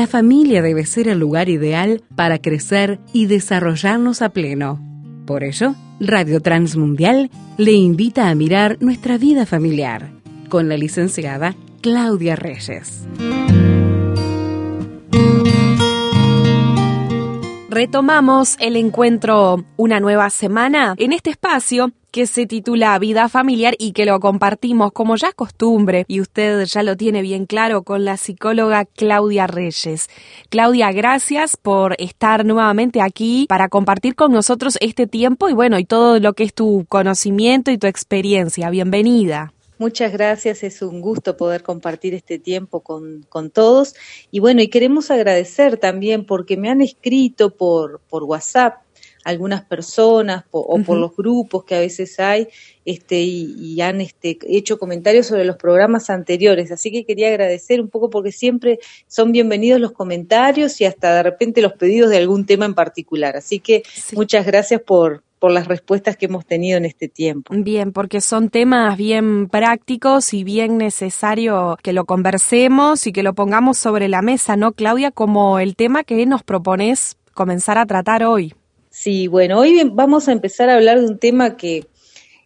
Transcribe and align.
la 0.00 0.06
familia 0.06 0.62
debe 0.62 0.86
ser 0.86 1.08
el 1.08 1.18
lugar 1.18 1.50
ideal 1.50 2.02
para 2.16 2.38
crecer 2.38 3.00
y 3.12 3.26
desarrollarnos 3.26 4.22
a 4.22 4.30
pleno. 4.30 4.80
Por 5.26 5.44
ello, 5.44 5.74
Radio 6.00 6.40
Transmundial 6.40 7.30
le 7.58 7.72
invita 7.72 8.30
a 8.30 8.34
mirar 8.34 8.78
nuestra 8.80 9.18
vida 9.18 9.44
familiar 9.44 10.10
con 10.48 10.70
la 10.70 10.78
licenciada 10.78 11.54
Claudia 11.82 12.34
Reyes. 12.34 13.06
Retomamos 17.68 18.56
el 18.58 18.76
encuentro 18.76 19.66
una 19.76 20.00
nueva 20.00 20.30
semana 20.30 20.94
en 20.96 21.12
este 21.12 21.28
espacio 21.28 21.92
que 22.10 22.26
se 22.26 22.46
titula 22.46 22.98
Vida 22.98 23.28
Familiar 23.28 23.74
y 23.78 23.92
que 23.92 24.04
lo 24.04 24.18
compartimos 24.20 24.92
como 24.92 25.16
ya 25.16 25.32
costumbre 25.32 26.04
y 26.08 26.20
usted 26.20 26.64
ya 26.64 26.82
lo 26.82 26.96
tiene 26.96 27.22
bien 27.22 27.46
claro 27.46 27.82
con 27.82 28.04
la 28.04 28.16
psicóloga 28.16 28.84
Claudia 28.84 29.46
Reyes. 29.46 30.08
Claudia, 30.48 30.92
gracias 30.92 31.56
por 31.56 31.94
estar 31.98 32.44
nuevamente 32.44 33.00
aquí 33.00 33.46
para 33.48 33.68
compartir 33.68 34.14
con 34.14 34.32
nosotros 34.32 34.76
este 34.80 35.06
tiempo 35.06 35.48
y 35.48 35.52
bueno, 35.52 35.78
y 35.78 35.84
todo 35.84 36.18
lo 36.18 36.32
que 36.32 36.44
es 36.44 36.54
tu 36.54 36.84
conocimiento 36.88 37.70
y 37.70 37.78
tu 37.78 37.86
experiencia. 37.86 38.70
Bienvenida. 38.70 39.52
Muchas 39.78 40.12
gracias, 40.12 40.62
es 40.62 40.82
un 40.82 41.00
gusto 41.00 41.38
poder 41.38 41.62
compartir 41.62 42.12
este 42.12 42.38
tiempo 42.38 42.80
con, 42.80 43.24
con, 43.30 43.48
todos. 43.48 43.94
Y 44.30 44.38
bueno, 44.38 44.60
y 44.60 44.68
queremos 44.68 45.10
agradecer 45.10 45.78
también 45.78 46.26
porque 46.26 46.58
me 46.58 46.68
han 46.68 46.82
escrito 46.82 47.56
por, 47.56 48.00
por 48.10 48.24
WhatsApp 48.24 48.82
algunas 49.24 49.62
personas 49.62 50.44
o 50.50 50.78
por 50.82 50.98
los 50.98 51.14
grupos 51.14 51.64
que 51.64 51.74
a 51.74 51.80
veces 51.80 52.18
hay 52.20 52.48
este, 52.84 53.20
y, 53.20 53.80
han 53.82 54.00
este, 54.00 54.38
hecho 54.48 54.78
comentarios 54.78 55.26
sobre 55.26 55.44
los 55.44 55.56
programas 55.56 56.10
anteriores. 56.10 56.72
Así 56.72 56.90
que 56.90 57.04
quería 57.04 57.28
agradecer 57.28 57.80
un 57.80 57.88
poco 57.88 58.10
porque 58.10 58.32
siempre 58.32 58.78
son 59.06 59.32
bienvenidos 59.32 59.80
los 59.80 59.92
comentarios 59.92 60.80
y 60.80 60.86
hasta 60.86 61.14
de 61.14 61.22
repente 61.22 61.62
los 61.62 61.74
pedidos 61.74 62.10
de 62.10 62.18
algún 62.18 62.46
tema 62.46 62.64
en 62.64 62.74
particular. 62.74 63.36
Así 63.36 63.60
que 63.60 63.82
muchas 64.12 64.46
gracias 64.46 64.80
por, 64.80 65.22
por 65.38 65.52
las 65.52 65.68
respuestas 65.68 66.16
que 66.16 66.26
hemos 66.26 66.46
tenido 66.46 66.78
en 66.78 66.84
este 66.84 67.08
tiempo. 67.08 67.54
Bien, 67.54 67.92
porque 67.92 68.20
son 68.20 68.48
temas 68.48 68.96
bien 68.96 69.48
prácticos 69.48 70.32
y 70.32 70.42
bien 70.42 70.78
necesario 70.78 71.78
que 71.82 71.92
lo 71.92 72.06
conversemos 72.06 73.06
y 73.06 73.12
que 73.12 73.22
lo 73.22 73.34
pongamos 73.34 73.78
sobre 73.78 74.08
la 74.08 74.22
mesa, 74.22 74.56
¿no, 74.56 74.72
Claudia? 74.72 75.10
Como 75.10 75.58
el 75.58 75.76
tema 75.76 76.02
que 76.02 76.24
nos 76.26 76.42
propones 76.42 77.16
comenzar 77.34 77.78
a 77.78 77.86
tratar 77.86 78.24
hoy. 78.24 78.54
Sí, 79.02 79.28
bueno, 79.28 79.58
hoy 79.58 79.82
vamos 79.90 80.28
a 80.28 80.32
empezar 80.32 80.68
a 80.68 80.74
hablar 80.74 81.00
de 81.00 81.06
un 81.06 81.16
tema 81.16 81.56
que 81.56 81.86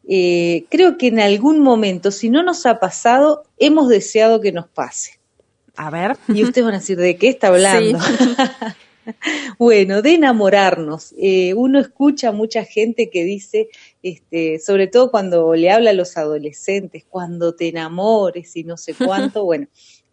eh, 0.09 0.67
creo 0.71 0.97
que 0.97 1.09
en 1.09 1.19
algún 1.19 1.59
momento, 1.59 2.13
si 2.13 2.31
no 2.31 2.45
nos 2.45 2.65
ha 2.65 2.79
pasado, 2.79 3.43
hemos 3.59 3.89
deseado 3.89 4.41
que 4.41 4.53
nos 4.53 4.69
pase. 4.69 5.19
A 5.75 5.91
ver. 5.91 6.17
Y 6.29 6.45
ustedes 6.45 6.65
van 6.65 6.77
a 6.77 6.79
decir, 6.79 6.97
¿de 6.97 7.17
qué 7.17 7.31
está 7.31 7.49
hablando? 7.49 7.99
Bueno, 9.59 10.01
de 10.01 10.15
enamorarnos. 10.15 11.15
Eh, 11.19 11.53
uno 11.53 11.79
escucha 11.79 12.29
a 12.29 12.33
mucha 12.33 12.65
gente 12.65 13.11
que 13.11 13.23
dice, 13.23 13.69
este, 14.03 14.59
sobre 14.61 14.87
todo 14.87 15.11
cuando 15.11 15.55
le 15.55 15.71
habla 15.71 15.91
a 15.91 15.93
los 15.93 16.17
adolescentes, 16.17 17.05
cuando 17.07 17.55
te 17.55 17.69
enamores 17.69 18.57
y 18.57 18.65
no 18.65 18.79
sé 18.79 18.95
cuánto, 18.95 19.45
bueno, 19.45 19.67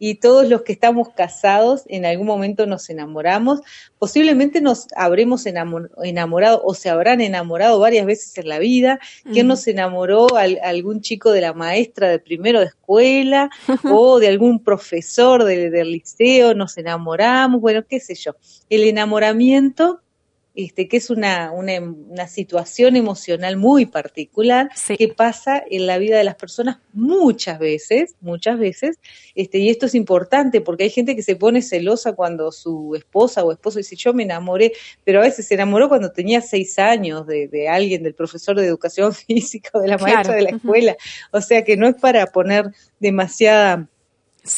y 0.04 0.16
todos 0.16 0.50
los 0.50 0.64
que 0.64 0.74
estamos 0.74 1.10
casados 1.10 1.84
en 1.86 2.08
algún 2.08 2.26
momento 2.26 2.66
nos 2.66 2.90
enamoramos, 2.90 3.62
posiblemente 4.00 4.60
nos 4.60 4.88
habremos 4.96 5.46
enamorado 5.46 6.60
o 6.64 6.74
se 6.74 6.90
habrán 6.90 7.22
enamorado 7.22 7.78
varias 7.78 8.08
veces 8.08 8.36
en 8.40 8.50
la 8.50 8.58
vida, 8.58 9.00
¿quién 9.32 9.46
nos 9.46 9.68
enamoró? 9.68 10.26
algún 10.64 11.02
chico 11.02 11.32
de 11.32 11.42
la 11.42 11.54
maestra 11.54 12.10
de 12.10 12.18
primero 12.18 12.62
de 12.62 12.66
escuela 12.66 13.52
o 13.84 14.18
de 14.18 14.30
algún 14.30 14.64
profesor 14.64 15.44
del 15.44 15.92
liceo, 15.92 16.56
nos 16.56 16.80
enamoramos, 16.80 17.62
bueno, 17.62 17.84
qué 17.88 18.00
sé 18.00 18.16
yo. 18.16 18.36
El 18.72 18.86
enamoramiento 18.86 20.02
este, 20.54 20.88
que 20.88 20.98
es 20.98 21.10
una, 21.10 21.52
una, 21.52 22.28
situación 22.28 22.96
emocional 22.96 23.56
muy 23.56 23.86
particular 23.86 24.70
que 24.98 25.08
pasa 25.08 25.64
en 25.70 25.88
la 25.88 25.98
vida 25.98 26.18
de 26.18 26.24
las 26.24 26.36
personas 26.36 26.80
muchas 26.94 27.58
veces, 27.58 28.16
muchas 28.20 28.60
veces, 28.60 29.00
este, 29.34 29.60
y 29.60 29.70
esto 29.70 29.86
es 29.86 29.96
importante 29.96 30.60
porque 30.62 30.84
hay 30.84 30.90
gente 30.90 31.16
que 31.16 31.24
se 31.24 31.36
pone 31.36 31.62
celosa 31.62 32.14
cuando 32.14 32.52
su 32.52 32.96
esposa 32.96 33.44
o 33.44 33.52
esposo 33.52 33.80
dice 33.80 33.96
yo 33.96 34.14
me 34.14 34.24
enamoré, 34.24 34.74
pero 35.04 35.20
a 35.20 35.24
veces 35.24 35.48
se 35.48 35.54
enamoró 35.54 35.88
cuando 35.88 36.12
tenía 36.12 36.42
seis 36.42 36.78
años 36.80 37.26
de, 37.28 37.48
de 37.48 37.70
alguien, 37.70 38.04
del 38.04 38.14
profesor 38.14 38.60
de 38.60 38.66
educación 38.66 39.14
física, 39.14 39.80
de 39.80 39.88
la 39.88 39.98
maestra 39.98 40.36
de 40.36 40.42
la 40.42 40.50
escuela, 40.50 40.98
o 41.32 41.42
sea 41.42 41.64
que 41.64 41.78
no 41.78 41.88
es 41.88 41.96
para 41.96 42.28
poner 42.28 42.72
demasiada 43.00 43.88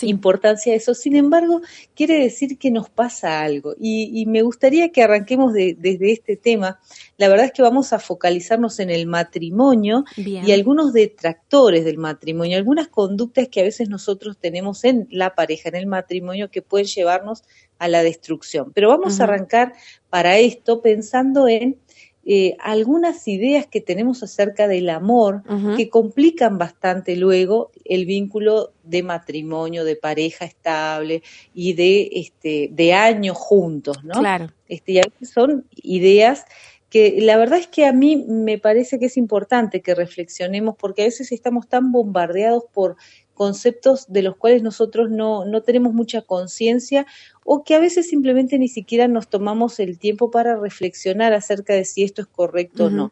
importancia 0.02 0.74
eso. 0.74 0.94
Sin 0.94 1.16
embargo, 1.16 1.62
quiere 1.96 2.20
decir 2.20 2.58
que 2.58 2.72
nos 2.72 2.90
pasa 2.90 3.42
algo. 3.42 3.76
Y, 3.80 4.26
me 4.28 4.42
gustaría 4.42 4.92
que 4.92 5.04
arranquemos 5.04 5.54
desde 5.54 6.12
este 6.12 6.38
tema. 6.38 6.80
La 7.18 7.28
verdad 7.28 7.48
es 7.48 7.52
que 7.52 7.62
vamos 7.62 7.94
a 7.94 8.00
focalizarnos 8.00 8.80
en 8.80 8.90
el 8.90 9.08
matrimonio 9.08 10.06
y 10.16 10.52
algunos 10.52 10.94
detractores 10.94 11.86
del 11.86 11.98
matrimonio, 11.98 12.58
algunas 12.58 12.88
conductas 12.88 13.50
que 13.50 13.62
a 13.62 13.64
veces 13.64 13.90
nosotros 13.90 14.38
tenemos 14.38 14.84
en 14.86 15.08
la 15.12 15.36
pareja, 15.36 15.70
en 15.70 15.76
el 15.76 15.88
matrimonio, 15.88 16.50
que 16.50 16.62
pueden 16.62 16.88
llevarnos 16.88 17.44
a 17.80 17.88
la 17.88 18.02
destrucción. 18.04 18.72
Pero 18.74 18.90
vamos 18.90 19.20
a 19.20 19.26
arrancar 19.26 19.74
para 20.10 20.38
esto 20.38 20.82
pensando 20.82 21.48
en 21.48 21.78
eh, 22.26 22.56
algunas 22.60 23.28
ideas 23.28 23.68
que 23.68 23.82
tenemos 23.82 24.24
acerca 24.24 24.70
del 24.70 24.90
amor 24.90 25.44
que 25.76 25.90
complican 25.90 26.58
bastante 26.58 27.18
luego 27.18 27.72
el 27.84 28.06
vínculo 28.06 28.72
de 28.84 29.04
matrimonio, 29.04 29.84
de 29.84 29.98
pareja 29.98 30.46
estable 30.46 31.22
y 31.54 31.74
de 31.74 32.10
este 32.14 32.70
de 32.72 32.94
años 32.94 33.38
juntos, 33.38 34.06
¿no? 34.06 34.20
Claro. 34.20 34.52
Este, 34.70 35.02
y 35.20 35.26
son 35.26 35.66
ideas 35.76 36.46
que 36.90 37.18
la 37.20 37.38
verdad 37.38 37.60
es 37.60 37.68
que 37.68 37.86
a 37.86 37.92
mí 37.92 38.16
me 38.16 38.60
parece 38.60 39.00
que 39.00 39.08
es 39.08 39.18
importante 39.18 39.82
que 39.82 39.96
reflexionemos 39.96 40.76
porque 40.78 41.02
a 41.02 41.06
veces 41.06 41.32
estamos 41.32 41.68
tan 41.68 41.92
bombardeados 41.92 42.64
por 42.72 42.96
conceptos 43.34 44.06
de 44.08 44.22
los 44.22 44.36
cuales 44.36 44.64
nosotros 44.64 45.10
no, 45.10 45.46
no 45.46 45.62
tenemos 45.62 45.94
mucha 45.94 46.22
conciencia 46.22 47.06
o 47.44 47.64
que 47.64 47.76
a 47.76 47.80
veces 47.80 48.10
simplemente 48.10 48.58
ni 48.58 48.68
siquiera 48.68 49.08
nos 49.08 49.28
tomamos 49.28 49.80
el 49.80 50.00
tiempo 50.00 50.32
para 50.32 50.56
reflexionar 50.56 51.34
acerca 51.34 51.74
de 51.74 51.86
si 51.86 52.04
esto 52.04 52.22
es 52.22 52.28
correcto 52.28 52.86
o 52.86 52.90
no. 52.90 53.12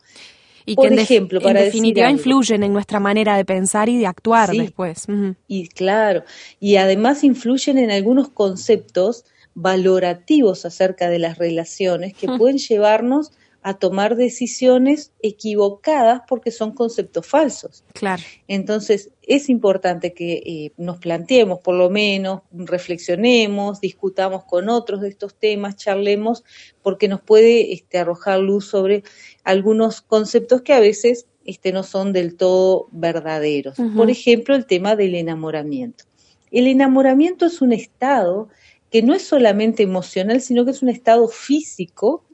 Y 0.65 0.75
Por 0.75 0.89
que 0.89 1.01
ejemplo, 1.01 1.41
para 1.41 1.59
en 1.59 1.65
definitiva 1.65 2.09
influyen 2.09 2.63
en 2.63 2.71
nuestra 2.71 2.99
manera 2.99 3.35
de 3.35 3.45
pensar 3.45 3.89
y 3.89 3.97
de 3.97 4.05
actuar 4.05 4.51
después. 4.51 5.07
Y 5.47 5.67
claro, 5.67 6.23
y 6.59 6.75
además 6.75 7.23
influyen 7.23 7.77
en 7.79 7.91
algunos 7.91 8.29
conceptos 8.29 9.25
valorativos 9.53 10.65
acerca 10.65 11.09
de 11.09 11.19
las 11.19 11.37
relaciones 11.37 12.13
que 12.13 12.27
pueden 12.27 12.57
llevarnos 12.57 13.31
a 13.63 13.75
tomar 13.75 14.15
decisiones 14.15 15.11
equivocadas 15.21 16.21
porque 16.27 16.51
son 16.51 16.71
conceptos 16.71 17.27
falsos. 17.27 17.83
Claro. 17.93 18.23
Entonces, 18.47 19.11
es 19.21 19.49
importante 19.49 20.13
que 20.13 20.33
eh, 20.45 20.71
nos 20.77 20.97
planteemos, 20.97 21.59
por 21.59 21.75
lo 21.75 21.89
menos, 21.89 22.41
reflexionemos, 22.51 23.79
discutamos 23.79 24.45
con 24.45 24.69
otros 24.69 25.01
de 25.01 25.09
estos 25.09 25.35
temas, 25.35 25.75
charlemos, 25.75 26.43
porque 26.81 27.07
nos 27.07 27.21
puede 27.21 27.73
este, 27.73 27.99
arrojar 27.99 28.39
luz 28.39 28.65
sobre 28.65 29.03
algunos 29.43 30.01
conceptos 30.01 30.61
que 30.61 30.73
a 30.73 30.79
veces 30.79 31.27
este, 31.45 31.71
no 31.71 31.83
son 31.83 32.13
del 32.13 32.35
todo 32.35 32.87
verdaderos. 32.91 33.77
Por 33.95 34.09
ejemplo, 34.09 34.55
el 34.55 34.65
tema 34.65 34.95
del 34.95 35.15
enamoramiento. 35.15 36.05
El 36.51 36.67
enamoramiento 36.67 37.45
es 37.45 37.61
un 37.61 37.71
estado 37.71 38.49
que 38.91 39.01
no 39.01 39.15
es 39.15 39.23
solamente 39.23 39.83
emocional, 39.83 40.41
sino 40.41 40.65
que 40.65 40.71
es 40.71 40.83
un 40.83 40.89
estado 40.89 41.29
físico 41.29 42.25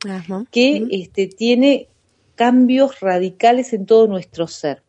que 0.52 0.88
este, 0.90 1.28
tiene 1.28 1.88
cambios 2.36 3.00
radicales 3.00 3.74
en 3.74 3.86
todo 3.86 4.08
nuestro 4.08 4.48
ser. 4.48 4.82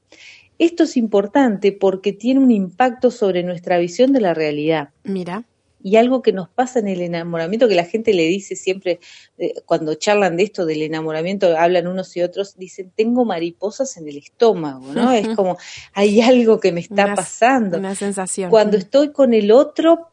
Esto 0.58 0.84
es 0.84 0.96
importante 0.96 1.72
porque 1.72 2.12
tiene 2.12 2.40
un 2.40 2.50
impacto 2.50 3.10
sobre 3.10 3.42
nuestra 3.42 3.78
visión 3.78 4.12
de 4.12 4.20
la 4.20 4.34
realidad. 4.34 4.88
Mira. 5.04 5.44
Y 5.80 5.97
algo 5.97 6.22
que 6.22 6.32
nos 6.32 6.48
pasa 6.48 6.80
en 6.80 6.88
el 6.88 7.03
enamoramiento, 7.03 7.68
que 7.68 7.76
la 7.76 7.84
gente 7.84 8.12
le 8.12 8.24
dice 8.24 8.56
siempre, 8.56 8.98
eh, 9.36 9.53
cuando 9.64 9.94
charlan 9.94 10.36
de 10.36 10.42
esto 10.44 10.66
del 10.66 10.82
enamoramiento, 10.82 11.56
hablan 11.56 11.86
unos 11.86 12.16
y 12.16 12.22
otros, 12.22 12.56
dicen, 12.56 12.91
tengo 12.97 13.24
mariposas 13.24 13.97
en 13.97 14.09
el 14.09 14.16
estómago, 14.16 14.92
¿no? 14.92 15.12
es 15.12 15.28
como, 15.36 15.56
hay 15.92 16.21
algo 16.21 16.59
que 16.59 16.72
me 16.72 16.80
está 16.80 17.14
pasando. 17.14 17.78
Una 17.78 17.94
sensación. 17.94 18.50
Cuando 18.50 18.76
estoy 18.76 19.12
con 19.12 19.34
el 19.34 19.53
otro, 19.53 20.09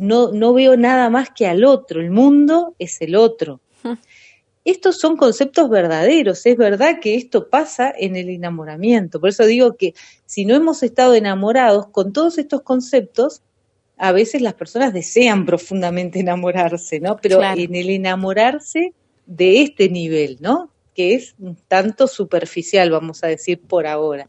no, 0.00 0.32
no 0.32 0.52
veo 0.54 0.76
nada 0.76 1.10
más 1.10 1.30
que 1.30 1.46
al 1.46 1.64
otro, 1.64 2.00
el 2.00 2.10
mundo 2.10 2.74
es 2.78 3.00
el 3.00 3.14
otro. 3.14 3.60
Estos 4.64 4.98
son 4.98 5.16
conceptos 5.16 5.70
verdaderos, 5.70 6.44
es 6.46 6.56
verdad 6.56 7.00
que 7.00 7.14
esto 7.14 7.48
pasa 7.48 7.92
en 7.96 8.16
el 8.16 8.28
enamoramiento, 8.28 9.20
por 9.20 9.28
eso 9.28 9.44
digo 9.44 9.76
que 9.76 9.94
si 10.26 10.44
no 10.44 10.54
hemos 10.54 10.82
estado 10.82 11.14
enamorados 11.14 11.88
con 11.88 12.12
todos 12.12 12.38
estos 12.38 12.62
conceptos, 12.62 13.42
a 13.96 14.12
veces 14.12 14.40
las 14.40 14.54
personas 14.54 14.94
desean 14.94 15.44
profundamente 15.44 16.20
enamorarse, 16.20 17.00
¿no? 17.00 17.16
Pero 17.16 17.42
en 17.42 17.74
el 17.74 17.90
enamorarse 17.90 18.94
de 19.26 19.62
este 19.62 19.90
nivel, 19.90 20.38
¿no? 20.40 20.70
Que 20.94 21.14
es 21.14 21.34
un 21.38 21.56
tanto 21.68 22.06
superficial, 22.06 22.90
vamos 22.90 23.22
a 23.22 23.26
decir 23.26 23.60
por 23.60 23.86
ahora 23.86 24.26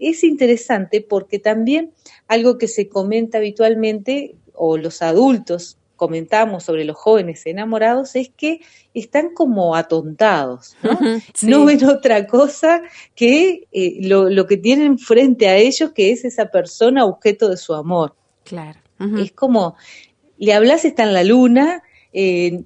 es 0.00 0.24
interesante 0.24 1.02
porque 1.02 1.38
también 1.38 1.92
algo 2.26 2.58
que 2.58 2.68
se 2.68 2.88
comenta 2.88 3.38
habitualmente, 3.38 4.34
o 4.62 4.76
los 4.76 5.00
adultos 5.00 5.78
comentamos 5.96 6.64
sobre 6.64 6.84
los 6.84 6.96
jóvenes 6.96 7.46
enamorados 7.46 8.14
es 8.14 8.28
que 8.28 8.60
están 8.92 9.32
como 9.32 9.74
atontados, 9.74 10.76
¿no? 10.82 10.98
No 11.42 11.64
ven 11.64 11.82
otra 11.84 12.26
cosa 12.26 12.82
que 13.14 13.68
eh, 13.72 13.98
lo, 14.02 14.28
lo, 14.28 14.46
que 14.46 14.58
tienen 14.58 14.98
frente 14.98 15.48
a 15.48 15.56
ellos, 15.56 15.92
que 15.94 16.10
es 16.12 16.26
esa 16.26 16.50
persona 16.50 17.06
objeto 17.06 17.48
de 17.48 17.56
su 17.56 17.74
amor. 17.74 18.14
Claro. 18.44 18.78
Es 19.18 19.32
como, 19.32 19.76
le 20.36 20.52
hablas, 20.52 20.84
está 20.84 21.04
en 21.04 21.14
la 21.14 21.24
luna, 21.24 21.82
eh, 22.12 22.64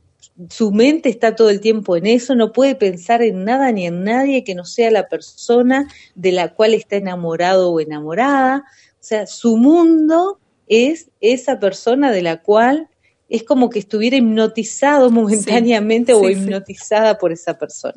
su 0.50 0.72
mente 0.72 1.08
está 1.08 1.36
todo 1.36 1.50
el 1.50 1.60
tiempo 1.60 1.96
en 1.96 2.06
eso, 2.06 2.34
no 2.34 2.50
puede 2.50 2.74
pensar 2.74 3.22
en 3.22 3.44
nada 3.44 3.70
ni 3.70 3.86
en 3.86 4.02
nadie 4.02 4.42
que 4.42 4.56
no 4.56 4.64
sea 4.64 4.90
la 4.90 5.08
persona 5.08 5.86
de 6.16 6.32
la 6.32 6.54
cual 6.54 6.74
está 6.74 6.96
enamorado 6.96 7.70
o 7.70 7.78
enamorada. 7.78 8.64
O 8.94 9.06
sea, 9.06 9.28
su 9.28 9.56
mundo 9.56 10.40
es 10.68 11.10
esa 11.20 11.58
persona 11.60 12.10
de 12.12 12.22
la 12.22 12.42
cual 12.42 12.88
es 13.28 13.42
como 13.42 13.70
que 13.70 13.78
estuviera 13.78 14.16
hipnotizado 14.16 15.10
momentáneamente 15.10 16.12
o 16.12 16.28
hipnotizada 16.28 17.18
por 17.18 17.32
esa 17.32 17.58
persona. 17.58 17.94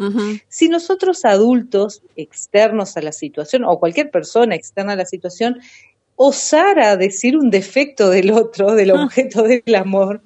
Si 0.47 0.69
nosotros 0.69 1.25
adultos 1.25 2.01
externos 2.15 2.97
a 2.97 3.01
la 3.01 3.11
situación 3.11 3.63
o 3.65 3.79
cualquier 3.79 4.09
persona 4.09 4.55
externa 4.55 4.93
a 4.93 4.95
la 4.95 5.05
situación 5.05 5.59
osara 6.15 6.97
decir 6.97 7.37
un 7.37 7.49
defecto 7.49 8.09
del 8.09 8.31
otro, 8.31 8.73
del 8.73 8.91
ah. 8.91 9.03
objeto 9.05 9.43
del 9.43 9.75
amor, 9.75 10.21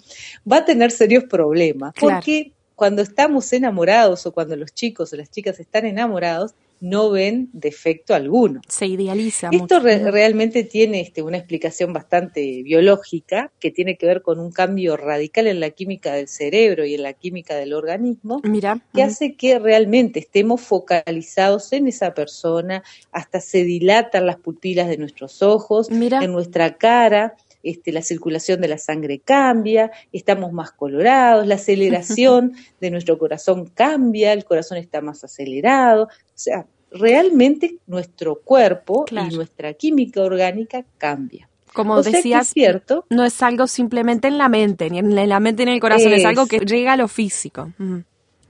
va 0.49 0.57
a 0.57 0.65
tener 0.65 0.91
serios 0.91 1.25
problemas. 1.25 1.93
Porque 1.99 2.53
cuando 2.75 3.01
estamos 3.01 3.51
enamorados 3.53 4.25
o 4.25 4.31
cuando 4.31 4.55
los 4.55 4.73
chicos 4.73 5.13
o 5.13 5.15
las 5.15 5.29
chicas 5.29 5.59
están 5.59 5.85
enamorados, 5.85 6.53
no 6.81 7.11
ven 7.11 7.49
defecto 7.53 8.13
alguno. 8.13 8.59
Se 8.67 8.87
idealiza. 8.87 9.49
Esto 9.51 9.79
realmente 9.79 10.63
tiene 10.63 10.99
este, 10.99 11.21
una 11.21 11.37
explicación 11.37 11.93
bastante 11.93 12.63
biológica 12.63 13.51
que 13.59 13.71
tiene 13.71 13.97
que 13.97 14.07
ver 14.07 14.23
con 14.23 14.39
un 14.39 14.51
cambio 14.51 14.97
radical 14.97 15.47
en 15.47 15.59
la 15.59 15.69
química 15.69 16.13
del 16.13 16.27
cerebro 16.27 16.83
y 16.83 16.95
en 16.95 17.03
la 17.03 17.13
química 17.13 17.55
del 17.55 17.73
organismo, 17.73 18.41
Mira. 18.43 18.81
que 18.93 19.03
hace 19.03 19.35
que 19.35 19.59
realmente 19.59 20.19
estemos 20.19 20.61
focalizados 20.61 21.71
en 21.71 21.87
esa 21.87 22.13
persona, 22.15 22.83
hasta 23.11 23.39
se 23.39 23.63
dilatan 23.63 24.25
las 24.25 24.37
pupilas 24.37 24.89
de 24.89 24.97
nuestros 24.97 25.43
ojos, 25.43 25.89
en 25.89 26.31
nuestra 26.31 26.77
cara. 26.77 27.35
Este, 27.63 27.91
la 27.91 28.01
circulación 28.01 28.61
de 28.61 28.67
la 28.67 28.77
sangre 28.77 29.19
cambia, 29.19 29.91
estamos 30.11 30.51
más 30.51 30.71
colorados, 30.71 31.45
la 31.47 31.55
aceleración 31.55 32.53
de 32.81 32.91
nuestro 32.91 33.17
corazón 33.17 33.69
cambia, 33.73 34.33
el 34.33 34.45
corazón 34.45 34.77
está 34.77 35.01
más 35.01 35.23
acelerado, 35.23 36.05
o 36.05 36.09
sea, 36.33 36.65
realmente 36.91 37.77
nuestro 37.87 38.35
cuerpo 38.35 39.05
y 39.09 39.35
nuestra 39.35 39.73
química 39.73 40.21
orgánica 40.21 40.83
cambia. 40.97 41.47
Como 41.73 42.01
decías, 42.03 42.49
cierto, 42.49 43.05
no 43.09 43.23
es 43.23 43.41
algo 43.41 43.65
simplemente 43.65 44.27
en 44.27 44.37
la 44.37 44.49
mente, 44.49 44.89
ni 44.89 44.99
en 44.99 45.29
la 45.29 45.39
mente 45.39 45.63
ni 45.63 45.71
en 45.71 45.75
el 45.75 45.81
corazón, 45.81 46.11
es, 46.11 46.25
algo 46.25 46.45
que 46.45 46.59
llega 46.59 46.93
a 46.93 46.97
lo 46.97 47.07
físico. 47.07 47.71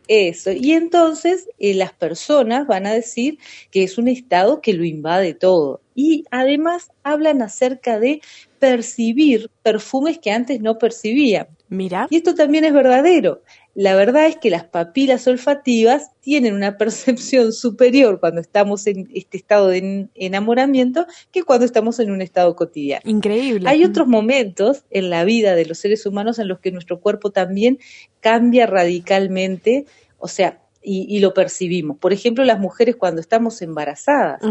Eso, 0.08 0.52
y 0.52 0.72
entonces 0.74 1.48
eh, 1.60 1.74
las 1.74 1.94
personas 1.94 2.68
van 2.68 2.86
a 2.86 2.94
decir 2.94 3.38
que 3.70 3.84
es 3.84 3.98
un 3.98 4.08
estado 4.08 4.62
que 4.62 4.74
lo 4.74 4.84
invade 4.84 5.34
todo. 5.34 5.82
Y 5.96 6.26
además 6.32 6.92
hablan 7.04 7.42
acerca 7.42 8.00
de 8.00 8.22
percibir 8.60 9.50
perfumes 9.64 10.20
que 10.20 10.32
antes 10.32 10.60
no 10.62 10.78
percibían. 10.78 11.48
Mira. 11.70 12.08
Y 12.10 12.18
esto 12.18 12.36
también 12.36 12.66
es 12.66 12.74
verdadero. 12.74 13.42
La 13.74 13.96
verdad 13.96 14.28
es 14.28 14.38
que 14.38 14.50
las 14.50 14.66
papilas 14.66 15.28
olfativas 15.28 16.12
tienen 16.20 16.54
una 16.54 16.78
percepción 16.78 17.54
superior 17.54 18.20
cuando 18.20 18.42
estamos 18.42 18.86
en 18.88 19.10
este 19.14 19.38
estado 19.38 19.70
de 19.70 20.10
enamoramiento 20.16 21.06
que 21.32 21.44
cuando 21.44 21.66
estamos 21.66 22.00
en 22.00 22.12
un 22.12 22.22
estado 22.22 22.56
cotidiano. 22.56 23.02
Increíble. 23.06 23.70
Hay 23.70 23.84
otros 23.84 24.08
momentos 24.08 24.84
en 24.90 25.10
la 25.10 25.24
vida 25.24 25.56
de 25.56 25.66
los 25.66 25.78
seres 25.78 26.06
humanos 26.06 26.40
en 26.40 26.48
los 26.48 26.60
que 26.60 26.72
nuestro 26.72 27.00
cuerpo 27.00 27.32
también 27.32 27.80
cambia 28.20 28.66
radicalmente, 28.66 29.86
o 30.18 30.28
sea, 30.28 30.60
y, 30.84 31.20
lo 31.20 31.34
percibimos. 31.34 31.98
Por 31.98 32.12
ejemplo, 32.12 32.44
las 32.44 32.60
mujeres 32.60 32.96
cuando 32.96 33.22
estamos 33.22 33.62
embarazadas, 33.62 34.42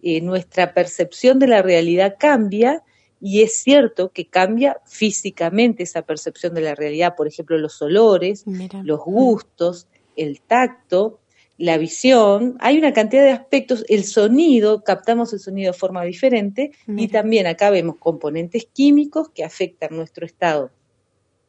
eh, 0.00 0.20
nuestra 0.20 0.72
percepción 0.72 1.40
de 1.40 1.48
la 1.48 1.60
realidad 1.60 2.16
cambia 2.18 2.84
y 3.20 3.42
es 3.42 3.56
cierto 3.58 4.10
que 4.10 4.26
cambia 4.26 4.78
físicamente 4.84 5.82
esa 5.82 6.02
percepción 6.02 6.54
de 6.54 6.60
la 6.60 6.74
realidad, 6.74 7.14
por 7.16 7.26
ejemplo, 7.26 7.58
los 7.58 7.80
olores, 7.80 8.44
los 8.82 9.00
gustos, 9.00 9.86
el 10.16 10.40
tacto, 10.40 11.20
la 11.58 11.78
visión, 11.78 12.56
hay 12.60 12.76
una 12.76 12.92
cantidad 12.92 13.22
de 13.22 13.30
aspectos, 13.30 13.84
el 13.88 14.04
sonido, 14.04 14.84
captamos 14.84 15.32
el 15.32 15.40
sonido 15.40 15.72
de 15.72 15.78
forma 15.78 16.04
diferente 16.04 16.72
y 16.86 17.08
también 17.08 17.46
acá 17.46 17.70
vemos 17.70 17.96
componentes 17.96 18.66
químicos 18.72 19.30
que 19.30 19.44
afectan 19.44 19.96
nuestro 19.96 20.26
estado 20.26 20.70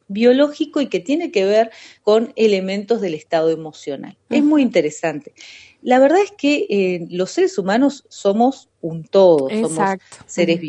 biológico 0.07 0.79
y 0.79 0.87
que 0.87 1.01
tiene 1.01 1.31
que 1.31 1.43
ver 1.43 1.71
con 2.03 2.31
elementos 2.37 3.01
del 3.01 3.13
estado 3.13 3.49
emocional. 3.49 4.17
Es 4.29 4.43
muy 4.43 4.61
interesante. 4.61 5.33
La 5.81 5.99
verdad 5.99 6.19
es 6.21 6.31
que 6.31 6.65
eh, 6.69 7.07
los 7.09 7.31
seres 7.31 7.57
humanos 7.57 8.05
somos 8.07 8.69
un 8.79 9.03
todo, 9.03 9.49
somos 9.49 9.97
seres 10.25 10.61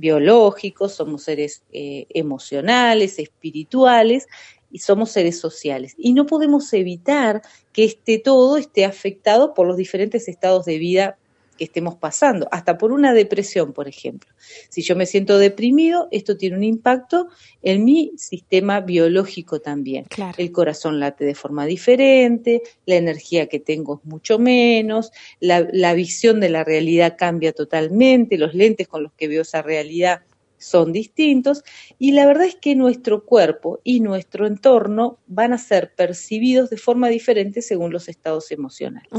biológicos, 0.00 0.94
somos 0.94 1.22
seres 1.22 1.62
eh, 1.72 2.06
emocionales, 2.10 3.18
espirituales 3.18 4.26
y 4.70 4.80
somos 4.80 5.12
seres 5.12 5.38
sociales. 5.38 5.94
Y 5.96 6.12
no 6.12 6.26
podemos 6.26 6.72
evitar 6.72 7.42
que 7.72 7.84
este 7.84 8.18
todo 8.18 8.56
esté 8.56 8.84
afectado 8.84 9.54
por 9.54 9.66
los 9.66 9.76
diferentes 9.76 10.26
estados 10.26 10.64
de 10.64 10.78
vida 10.78 11.18
que 11.60 11.64
estemos 11.66 11.96
pasando, 11.96 12.48
hasta 12.52 12.78
por 12.78 12.90
una 12.90 13.12
depresión, 13.12 13.74
por 13.74 13.86
ejemplo. 13.86 14.30
Si 14.70 14.80
yo 14.80 14.96
me 14.96 15.04
siento 15.04 15.36
deprimido, 15.36 16.08
esto 16.10 16.38
tiene 16.38 16.56
un 16.56 16.64
impacto 16.64 17.28
en 17.60 17.84
mi 17.84 18.12
sistema 18.16 18.80
biológico 18.80 19.60
también. 19.60 20.06
El 20.38 20.52
corazón 20.52 20.98
late 20.98 21.26
de 21.26 21.34
forma 21.34 21.66
diferente, 21.66 22.62
la 22.86 22.94
energía 22.94 23.46
que 23.46 23.60
tengo 23.60 24.00
es 24.02 24.08
mucho 24.08 24.38
menos, 24.38 25.12
la, 25.38 25.68
la 25.70 25.92
visión 25.92 26.40
de 26.40 26.48
la 26.48 26.64
realidad 26.64 27.16
cambia 27.18 27.52
totalmente, 27.52 28.38
los 28.38 28.54
lentes 28.54 28.88
con 28.88 29.02
los 29.02 29.12
que 29.12 29.28
veo 29.28 29.42
esa 29.42 29.60
realidad 29.60 30.22
son 30.56 30.92
distintos 30.92 31.62
y 31.98 32.12
la 32.12 32.26
verdad 32.26 32.46
es 32.46 32.54
que 32.54 32.74
nuestro 32.74 33.26
cuerpo 33.26 33.80
y 33.84 34.00
nuestro 34.00 34.46
entorno 34.46 35.18
van 35.26 35.52
a 35.52 35.58
ser 35.58 35.92
percibidos 35.94 36.70
de 36.70 36.78
forma 36.78 37.08
diferente 37.08 37.60
según 37.60 37.92
los 37.92 38.08
estados 38.08 38.50
emocionales. 38.50 39.10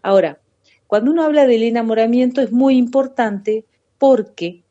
Ahora, 0.00 0.40
cuando 0.90 1.12
uno 1.12 1.22
habla 1.22 1.46
del 1.46 1.62
enamoramiento 1.62 2.40
es 2.40 2.50
muy 2.50 2.76
importante 2.76 3.64
porque 3.96 4.64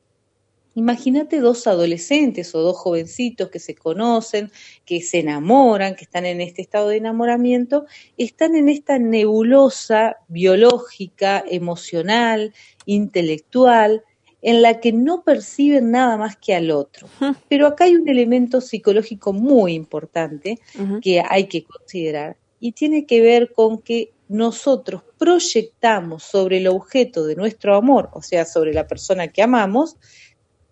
imagínate 0.75 1.39
dos 1.39 1.65
adolescentes 1.65 2.53
o 2.53 2.59
dos 2.59 2.75
jovencitos 2.75 3.49
que 3.49 3.59
se 3.59 3.73
conocen, 3.73 4.51
que 4.83 5.01
se 5.01 5.19
enamoran, 5.19 5.95
que 5.95 6.03
están 6.03 6.25
en 6.25 6.41
este 6.41 6.61
estado 6.61 6.89
de 6.89 6.97
enamoramiento, 6.97 7.85
están 8.17 8.57
en 8.57 8.67
esta 8.67 8.99
nebulosa 8.99 10.17
biológica, 10.27 11.41
emocional, 11.49 12.53
intelectual, 12.85 14.03
en 14.41 14.61
la 14.61 14.81
que 14.81 14.91
no 14.91 15.23
perciben 15.23 15.91
nada 15.91 16.17
más 16.17 16.35
que 16.35 16.53
al 16.53 16.69
otro. 16.71 17.07
Pero 17.47 17.65
acá 17.65 17.85
hay 17.85 17.95
un 17.95 18.09
elemento 18.09 18.59
psicológico 18.59 19.31
muy 19.31 19.71
importante 19.73 20.59
que 21.01 21.23
hay 21.25 21.45
que 21.45 21.63
considerar 21.63 22.35
y 22.59 22.73
tiene 22.73 23.05
que 23.05 23.21
ver 23.21 23.53
con 23.53 23.77
que 23.77 24.11
nosotros 24.29 25.01
proyectamos 25.17 26.23
sobre 26.23 26.59
el 26.59 26.67
objeto 26.67 27.25
de 27.25 27.35
nuestro 27.35 27.75
amor, 27.75 28.09
o 28.13 28.21
sea, 28.21 28.45
sobre 28.45 28.73
la 28.73 28.87
persona 28.87 29.27
que 29.27 29.41
amamos, 29.41 29.97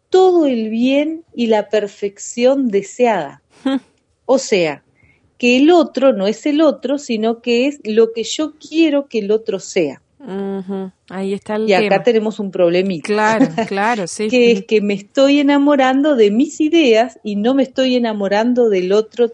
todo 0.09 0.45
el 0.45 0.69
bien 0.69 1.25
y 1.35 1.47
la 1.47 1.67
perfección 1.67 2.69
deseada. 2.69 3.41
O 4.29 4.39
sea, 4.39 4.83
que 5.37 5.55
el 5.55 5.71
otro 5.71 6.11
no 6.11 6.27
es 6.27 6.45
el 6.45 6.59
otro, 6.59 6.97
sino 6.97 7.41
que 7.41 7.67
es 7.67 7.79
lo 7.85 8.11
que 8.11 8.23
yo 8.23 8.55
quiero 8.59 9.07
que 9.07 9.19
el 9.19 9.31
otro 9.31 9.61
sea. 9.61 10.01
Ahí 11.09 11.33
está 11.33 11.55
el 11.55 11.69
Y 11.69 11.73
acá 11.73 12.03
tenemos 12.03 12.37
un 12.39 12.51
problemita. 12.51 13.05
Claro, 13.05 13.47
claro, 13.67 14.05
sí. 14.07 14.27
que 14.27 14.51
es 14.51 14.65
que 14.65 14.81
me 14.81 14.95
estoy 14.95 15.39
enamorando 15.39 16.17
de 16.17 16.29
mis 16.29 16.59
ideas 16.59 17.19
y 17.23 17.37
no 17.37 17.53
me 17.53 17.63
estoy 17.63 17.95
enamorando 17.95 18.67
del 18.67 18.91
otro 18.91 19.31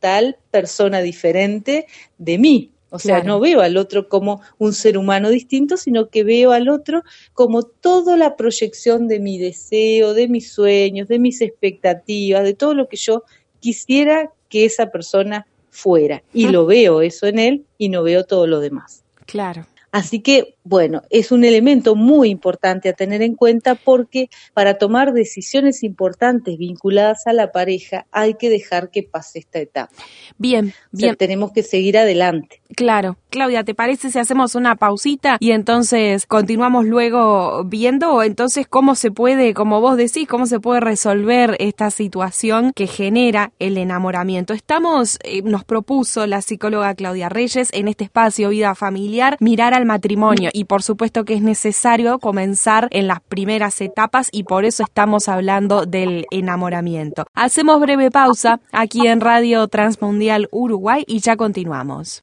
tal 0.00 0.38
persona 0.50 1.02
diferente 1.02 1.86
de 2.16 2.38
mí. 2.38 2.71
O 2.92 2.98
sea, 2.98 3.22
no 3.22 3.40
veo 3.40 3.62
al 3.62 3.78
otro 3.78 4.08
como 4.08 4.42
un 4.58 4.74
ser 4.74 4.98
humano 4.98 5.30
distinto, 5.30 5.78
sino 5.78 6.10
que 6.10 6.24
veo 6.24 6.52
al 6.52 6.68
otro 6.68 7.02
como 7.32 7.62
toda 7.62 8.18
la 8.18 8.36
proyección 8.36 9.08
de 9.08 9.18
mi 9.18 9.38
deseo, 9.38 10.12
de 10.12 10.28
mis 10.28 10.52
sueños, 10.52 11.08
de 11.08 11.18
mis 11.18 11.40
expectativas, 11.40 12.44
de 12.44 12.52
todo 12.52 12.74
lo 12.74 12.88
que 12.88 12.98
yo 12.98 13.24
quisiera 13.60 14.30
que 14.50 14.66
esa 14.66 14.90
persona 14.90 15.46
fuera. 15.70 16.22
Y 16.34 16.48
lo 16.48 16.66
veo 16.66 17.00
eso 17.00 17.26
en 17.26 17.38
él 17.38 17.64
y 17.78 17.88
no 17.88 18.02
veo 18.02 18.24
todo 18.24 18.46
lo 18.46 18.60
demás. 18.60 19.02
Claro. 19.24 19.66
Así 19.90 20.20
que 20.20 20.56
Bueno, 20.64 21.02
es 21.10 21.32
un 21.32 21.44
elemento 21.44 21.96
muy 21.96 22.30
importante 22.30 22.88
a 22.88 22.92
tener 22.92 23.20
en 23.22 23.34
cuenta 23.34 23.74
porque 23.74 24.30
para 24.54 24.78
tomar 24.78 25.12
decisiones 25.12 25.82
importantes 25.82 26.56
vinculadas 26.56 27.26
a 27.26 27.32
la 27.32 27.50
pareja 27.50 28.06
hay 28.12 28.34
que 28.34 28.48
dejar 28.48 28.90
que 28.90 29.02
pase 29.02 29.40
esta 29.40 29.58
etapa. 29.58 29.92
Bien, 30.38 30.72
bien. 30.92 31.16
tenemos 31.16 31.52
que 31.52 31.64
seguir 31.64 31.98
adelante. 31.98 32.62
Claro. 32.76 33.16
Claudia, 33.28 33.64
¿te 33.64 33.74
parece 33.74 34.10
si 34.10 34.18
hacemos 34.18 34.54
una 34.54 34.76
pausita 34.76 35.38
y 35.40 35.52
entonces 35.52 36.26
continuamos 36.26 36.84
luego 36.84 37.64
viendo 37.64 38.22
entonces 38.22 38.66
cómo 38.68 38.94
se 38.94 39.10
puede, 39.10 39.54
como 39.54 39.80
vos 39.80 39.96
decís, 39.96 40.28
cómo 40.28 40.46
se 40.46 40.60
puede 40.60 40.80
resolver 40.80 41.56
esta 41.58 41.90
situación 41.90 42.72
que 42.74 42.86
genera 42.86 43.52
el 43.58 43.78
enamoramiento? 43.78 44.52
Estamos, 44.52 45.18
eh, 45.24 45.42
nos 45.42 45.64
propuso 45.64 46.26
la 46.26 46.42
psicóloga 46.42 46.94
Claudia 46.94 47.30
Reyes 47.30 47.70
en 47.72 47.88
este 47.88 48.04
espacio 48.04 48.50
Vida 48.50 48.74
Familiar 48.74 49.36
mirar 49.40 49.72
al 49.74 49.86
matrimonio 49.86 50.51
y 50.52 50.64
por 50.64 50.82
supuesto 50.82 51.24
que 51.24 51.34
es 51.34 51.42
necesario 51.42 52.18
comenzar 52.18 52.88
en 52.90 53.06
las 53.06 53.20
primeras 53.20 53.80
etapas 53.80 54.28
y 54.32 54.44
por 54.44 54.64
eso 54.64 54.82
estamos 54.82 55.28
hablando 55.28 55.86
del 55.86 56.26
enamoramiento. 56.30 57.24
Hacemos 57.34 57.80
breve 57.80 58.10
pausa 58.10 58.60
aquí 58.72 59.06
en 59.06 59.20
Radio 59.20 59.68
Transmundial 59.68 60.48
Uruguay 60.50 61.04
y 61.06 61.20
ya 61.20 61.36
continuamos. 61.36 62.22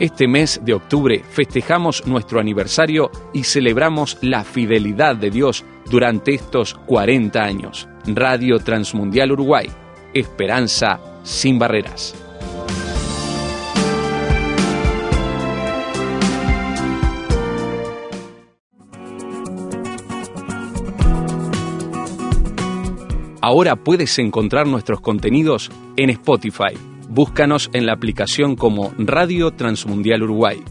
Este 0.00 0.26
mes 0.26 0.60
de 0.64 0.74
octubre 0.74 1.22
festejamos 1.30 2.04
nuestro 2.06 2.40
aniversario 2.40 3.12
y 3.32 3.44
celebramos 3.44 4.18
la 4.22 4.42
fidelidad 4.42 5.14
de 5.14 5.30
Dios 5.30 5.64
durante 5.88 6.34
estos 6.34 6.74
40 6.74 7.42
años. 7.42 7.88
Radio 8.04 8.58
Transmundial 8.58 9.32
Uruguay, 9.32 9.70
esperanza 10.12 11.00
sin 11.22 11.60
barreras. 11.60 12.23
Ahora 23.46 23.76
puedes 23.76 24.18
encontrar 24.18 24.66
nuestros 24.66 25.02
contenidos 25.02 25.70
en 25.98 26.08
Spotify. 26.08 26.78
Búscanos 27.10 27.68
en 27.74 27.84
la 27.84 27.92
aplicación 27.92 28.56
como 28.56 28.94
Radio 28.96 29.50
Transmundial 29.50 30.22
Uruguay. 30.22 30.64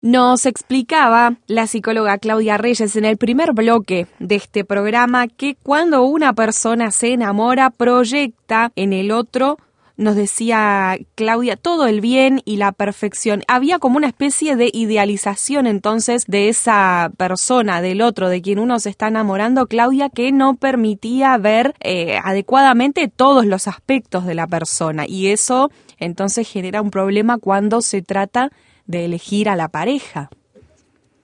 Nos 0.00 0.46
explicaba 0.46 1.36
la 1.46 1.66
psicóloga 1.66 2.16
Claudia 2.16 2.56
Reyes 2.56 2.96
en 2.96 3.04
el 3.04 3.18
primer 3.18 3.52
bloque 3.52 4.06
de 4.20 4.36
este 4.36 4.64
programa 4.64 5.28
que 5.28 5.56
cuando 5.62 6.04
una 6.04 6.32
persona 6.32 6.90
se 6.90 7.12
enamora 7.12 7.68
proyecta 7.68 8.72
en 8.76 8.94
el 8.94 9.10
otro 9.10 9.58
nos 9.98 10.14
decía 10.14 10.96
Claudia, 11.16 11.56
todo 11.56 11.86
el 11.86 12.00
bien 12.00 12.40
y 12.44 12.56
la 12.56 12.72
perfección. 12.72 13.42
Había 13.48 13.78
como 13.78 13.98
una 13.98 14.06
especie 14.06 14.56
de 14.56 14.70
idealización 14.72 15.66
entonces 15.66 16.24
de 16.26 16.48
esa 16.48 17.10
persona, 17.18 17.82
del 17.82 18.00
otro, 18.00 18.28
de 18.28 18.40
quien 18.40 18.60
uno 18.60 18.78
se 18.78 18.90
está 18.90 19.08
enamorando, 19.08 19.66
Claudia, 19.66 20.08
que 20.08 20.30
no 20.32 20.54
permitía 20.54 21.36
ver 21.36 21.74
eh, 21.80 22.18
adecuadamente 22.22 23.08
todos 23.08 23.44
los 23.44 23.66
aspectos 23.66 24.24
de 24.24 24.36
la 24.36 24.46
persona. 24.46 25.04
Y 25.06 25.26
eso 25.26 25.70
entonces 25.98 26.48
genera 26.48 26.80
un 26.80 26.90
problema 26.90 27.38
cuando 27.38 27.82
se 27.82 28.00
trata 28.00 28.50
de 28.86 29.04
elegir 29.04 29.48
a 29.48 29.56
la 29.56 29.68
pareja. 29.68 30.30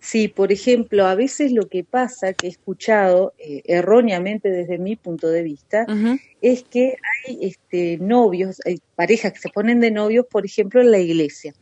Sí, 0.05 0.29
por 0.29 0.53
ejemplo, 0.53 1.07
a 1.07 1.15
veces 1.15 1.51
lo 1.51 1.67
que 1.67 1.83
pasa, 1.83 2.35
que 2.35 2.47
he 2.47 2.51
escuchado 2.51 3.33
eh, 3.39 3.63
erróneamente 3.65 4.51
desde 4.51 4.77
mi 4.77 4.97
punto 4.97 5.29
de 5.29 5.43
vista, 5.43 5.87
es 6.43 6.63
que 6.65 6.97
hay 7.27 7.39
este, 7.41 7.97
novios, 7.97 8.61
hay 8.67 8.83
parejas 8.97 9.33
que 9.33 9.39
se 9.39 9.49
ponen 9.49 9.81
de 9.81 9.91
novios, 9.91 10.27
por 10.31 10.45
ejemplo, 10.45 10.83
en 10.83 10.91
la 10.91 10.99
iglesia. 10.99 11.55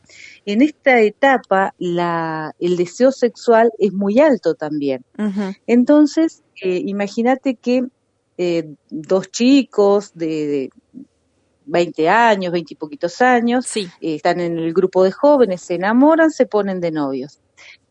En 0.45 0.61
esta 0.61 1.01
etapa, 1.01 1.73
la, 1.79 2.53
el 2.59 2.77
deseo 2.77 3.13
sexual 3.13 3.71
es 3.79 3.93
muy 3.93 4.19
alto 4.19 4.57
también. 4.57 5.05
Entonces, 5.69 6.43
eh, 6.61 6.83
imagínate 6.85 7.55
que 7.55 7.85
eh, 8.39 8.75
dos 8.91 9.31
chicos 9.31 10.15
de, 10.15 10.71
20 11.67 12.09
años, 12.09 12.53
20 12.53 12.75
y 12.75 12.77
poquitos 12.77 13.23
años, 13.23 13.67
están 14.01 14.41
en 14.41 14.59
el 14.59 14.75
grupo 14.75 15.05
de 15.05 15.13
jóvenes, 15.13 15.61
se 15.61 15.75
enamoran, 15.75 16.33
se 16.33 16.47
ponen 16.47 16.81
de 16.81 16.91
novios 16.91 17.39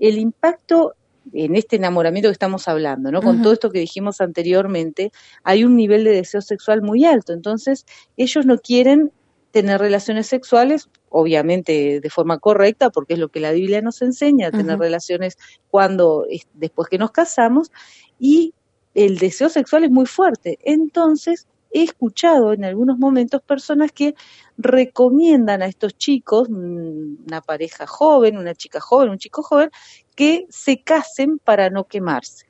el 0.01 0.17
impacto 0.17 0.95
en 1.33 1.55
este 1.55 1.75
enamoramiento 1.75 2.29
que 2.29 2.33
estamos 2.33 2.67
hablando, 2.67 3.11
¿no? 3.11 3.21
Con 3.21 3.41
todo 3.41 3.53
esto 3.53 3.69
que 3.69 3.79
dijimos 3.79 4.21
anteriormente, 4.21 5.11
hay 5.43 5.63
un 5.63 5.75
nivel 5.75 6.03
de 6.03 6.11
deseo 6.11 6.41
sexual 6.41 6.81
muy 6.81 7.05
alto. 7.05 7.31
Entonces, 7.31 7.85
ellos 8.17 8.45
no 8.45 8.57
quieren 8.57 9.11
tener 9.51 9.79
relaciones 9.79 10.27
sexuales, 10.27 10.89
obviamente 11.09 11.99
de 12.01 12.09
forma 12.09 12.39
correcta, 12.39 12.89
porque 12.89 13.13
es 13.13 13.19
lo 13.19 13.29
que 13.29 13.39
la 13.39 13.51
Biblia 13.51 13.81
nos 13.81 14.01
enseña, 14.01 14.49
tener 14.49 14.79
relaciones 14.79 15.37
cuando 15.69 16.25
después 16.55 16.89
que 16.89 16.97
nos 16.97 17.11
casamos, 17.11 17.71
y 18.17 18.53
el 18.95 19.19
deseo 19.19 19.49
sexual 19.49 19.83
es 19.83 19.91
muy 19.91 20.07
fuerte. 20.07 20.57
Entonces, 20.63 21.47
he 21.73 21.83
escuchado 21.83 22.53
en 22.53 22.65
algunos 22.65 22.97
momentos 22.97 23.41
personas 23.41 23.91
que 23.91 24.15
recomiendan 24.57 25.61
a 25.61 25.67
estos 25.67 25.97
chicos, 25.97 26.49
una 26.49 27.41
pareja 27.41 27.87
joven, 27.87 28.37
una 28.37 28.53
chica 28.55 28.79
joven, 28.79 29.09
un 29.09 29.17
chico 29.17 29.43
joven, 29.43 29.69
que 30.15 30.45
se 30.49 30.81
casen 30.83 31.39
para 31.39 31.69
no 31.69 31.85
quemarse. 31.85 32.45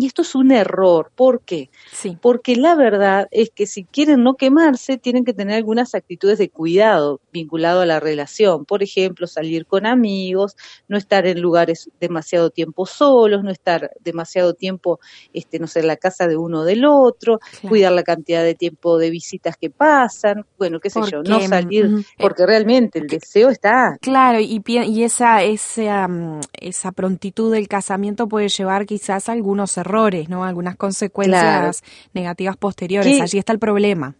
Y 0.00 0.06
esto 0.06 0.22
es 0.22 0.34
un 0.34 0.50
error. 0.50 1.12
¿Por 1.14 1.42
qué? 1.42 1.68
Sí. 1.92 2.16
Porque 2.22 2.56
la 2.56 2.74
verdad 2.74 3.28
es 3.30 3.50
que 3.50 3.66
si 3.66 3.84
quieren 3.84 4.22
no 4.22 4.32
quemarse, 4.32 4.96
tienen 4.96 5.26
que 5.26 5.34
tener 5.34 5.56
algunas 5.56 5.94
actitudes 5.94 6.38
de 6.38 6.48
cuidado 6.48 7.20
vinculado 7.34 7.82
a 7.82 7.86
la 7.86 8.00
relación. 8.00 8.64
Por 8.64 8.82
ejemplo, 8.82 9.26
salir 9.26 9.66
con 9.66 9.84
amigos, 9.84 10.56
no 10.88 10.96
estar 10.96 11.26
en 11.26 11.42
lugares 11.42 11.90
demasiado 12.00 12.48
tiempo 12.48 12.86
solos, 12.86 13.44
no 13.44 13.50
estar 13.50 13.90
demasiado 14.02 14.54
tiempo, 14.54 15.00
este, 15.34 15.58
no 15.58 15.66
sé, 15.66 15.80
en 15.80 15.88
la 15.88 15.96
casa 15.96 16.26
de 16.26 16.38
uno 16.38 16.64
del 16.64 16.86
otro, 16.86 17.38
cuidar 17.68 17.92
la 17.92 18.02
cantidad 18.02 18.42
de 18.42 18.54
tiempo 18.54 18.96
de 18.96 19.10
visitas 19.10 19.58
que 19.58 19.68
pasan, 19.68 20.46
bueno, 20.56 20.80
qué 20.80 20.88
sé 20.88 21.00
yo, 21.12 21.22
no 21.22 21.40
salir, 21.40 22.06
porque 22.18 22.46
realmente 22.46 23.00
el 23.00 23.06
deseo 23.06 23.50
está. 23.50 23.98
Claro, 24.00 24.40
y, 24.40 24.62
y 24.66 25.02
esa, 25.02 25.42
esa, 25.42 26.08
mm, 26.08 26.40
esa 26.58 26.90
prontitud 26.92 27.52
del 27.52 27.68
casamiento 27.68 28.28
puede 28.28 28.48
llevar 28.48 28.86
quizás 28.86 29.28
a 29.28 29.32
algunos 29.32 29.76
errores 29.76 29.89
errores, 29.90 30.28
¿no? 30.28 30.44
Algunas 30.44 30.76
consecuencias 30.76 31.82
negativas 32.14 32.56
posteriores. 32.56 33.20
Allí 33.20 33.38
está 33.38 33.52
el 33.52 33.58
problema. 33.58 34.14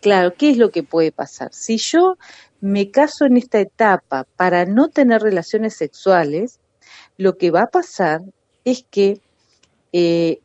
Claro, 0.00 0.34
¿qué 0.36 0.50
es 0.50 0.58
lo 0.58 0.70
que 0.70 0.82
puede 0.82 1.12
pasar? 1.12 1.50
Si 1.52 1.76
yo 1.76 2.16
me 2.60 2.90
caso 2.90 3.24
en 3.24 3.36
esta 3.36 3.60
etapa 3.60 4.26
para 4.36 4.64
no 4.64 4.88
tener 4.88 5.22
relaciones 5.22 5.74
sexuales, 5.74 6.58
lo 7.16 7.36
que 7.36 7.50
va 7.50 7.62
a 7.62 7.66
pasar 7.66 8.20
es 8.64 8.84
que 8.90 9.20
eh, 9.92 10.40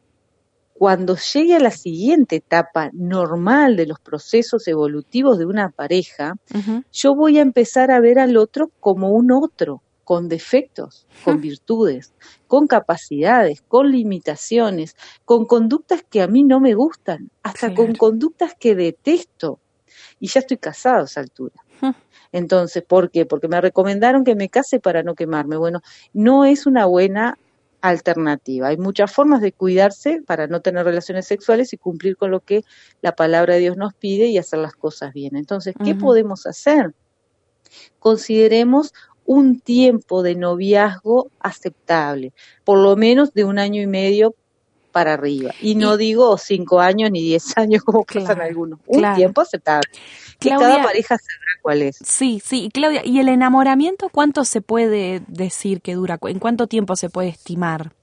cuando 0.73 1.15
llegue 1.15 1.55
a 1.55 1.59
la 1.59 1.71
siguiente 1.71 2.37
etapa 2.37 2.89
normal 2.93 3.75
de 3.77 3.85
los 3.85 3.99
procesos 3.99 4.67
evolutivos 4.67 5.37
de 5.37 5.45
una 5.45 5.69
pareja, 5.69 6.33
yo 6.91 7.15
voy 7.15 7.37
a 7.37 7.41
empezar 7.41 7.91
a 7.91 7.99
ver 7.99 8.19
al 8.19 8.37
otro 8.37 8.71
como 8.79 9.11
un 9.11 9.31
otro, 9.31 9.81
con 10.03 10.27
defectos, 10.27 11.07
con 11.23 11.39
virtudes, 11.41 12.13
con 12.47 12.67
capacidades, 12.67 13.61
con 13.61 13.91
limitaciones, 13.91 14.95
con 15.25 15.45
conductas 15.45 16.03
que 16.09 16.21
a 16.21 16.27
mí 16.27 16.43
no 16.43 16.59
me 16.59 16.73
gustan, 16.73 17.29
hasta 17.41 17.73
con 17.73 17.95
conductas 17.95 18.53
que 18.59 18.75
detesto. 18.75 19.59
Y 20.19 20.27
ya 20.27 20.41
estoy 20.41 20.57
casado 20.57 21.01
a 21.01 21.05
esa 21.05 21.21
altura. 21.21 21.55
Entonces, 22.31 22.83
¿por 22.83 23.11
qué? 23.11 23.25
Porque 23.25 23.47
me 23.47 23.61
recomendaron 23.61 24.23
que 24.23 24.35
me 24.35 24.49
case 24.49 24.79
para 24.79 25.03
no 25.03 25.15
quemarme. 25.15 25.57
Bueno, 25.57 25.81
no 26.13 26.45
es 26.45 26.65
una 26.65 26.85
buena 26.85 27.37
alternativa. 27.81 28.69
Hay 28.69 28.77
muchas 28.77 29.11
formas 29.11 29.41
de 29.41 29.51
cuidarse 29.51 30.21
para 30.25 30.47
no 30.47 30.61
tener 30.61 30.85
relaciones 30.85 31.27
sexuales 31.27 31.73
y 31.73 31.77
cumplir 31.77 32.15
con 32.15 32.31
lo 32.31 32.39
que 32.39 32.63
la 33.01 33.13
palabra 33.13 33.55
de 33.55 33.59
Dios 33.59 33.77
nos 33.77 33.93
pide 33.93 34.27
y 34.27 34.37
hacer 34.37 34.59
las 34.59 34.73
cosas 34.73 35.13
bien. 35.13 35.35
Entonces, 35.35 35.75
¿qué 35.83 35.93
podemos 35.93 36.47
hacer? 36.47 36.93
Consideremos 37.99 38.93
un 39.25 39.59
tiempo 39.59 40.23
de 40.23 40.35
noviazgo 40.35 41.29
aceptable, 41.39 42.33
por 42.63 42.79
lo 42.79 42.95
menos 42.95 43.33
de 43.33 43.45
un 43.45 43.59
año 43.59 43.81
y 43.81 43.87
medio 43.87 44.35
para 44.91 45.13
arriba. 45.13 45.51
Y 45.61 45.75
no 45.75 45.97
digo 45.97 46.37
cinco 46.37 46.79
años 46.79 47.11
ni 47.11 47.21
diez 47.21 47.45
años 47.57 47.83
como 47.83 48.03
pasan 48.03 48.41
algunos, 48.41 48.79
un 48.85 49.15
tiempo 49.15 49.41
aceptable. 49.41 49.89
Que 50.39 50.49
cada 50.49 50.83
pareja 50.83 51.17
sabrá 51.17 51.51
cuál 51.61 51.81
es. 51.81 51.97
Sí, 52.03 52.41
sí, 52.43 52.69
Claudia, 52.73 53.01
¿y 53.05 53.19
el 53.19 53.29
enamoramiento 53.29 54.09
cuánto 54.09 54.45
se 54.45 54.61
puede 54.61 55.21
decir 55.27 55.81
que 55.81 55.95
dura? 55.95 56.19
¿En 56.21 56.39
cuánto 56.39 56.67
tiempo 56.67 56.95
se 56.95 57.09
puede 57.09 57.29
estimar? 57.29 57.93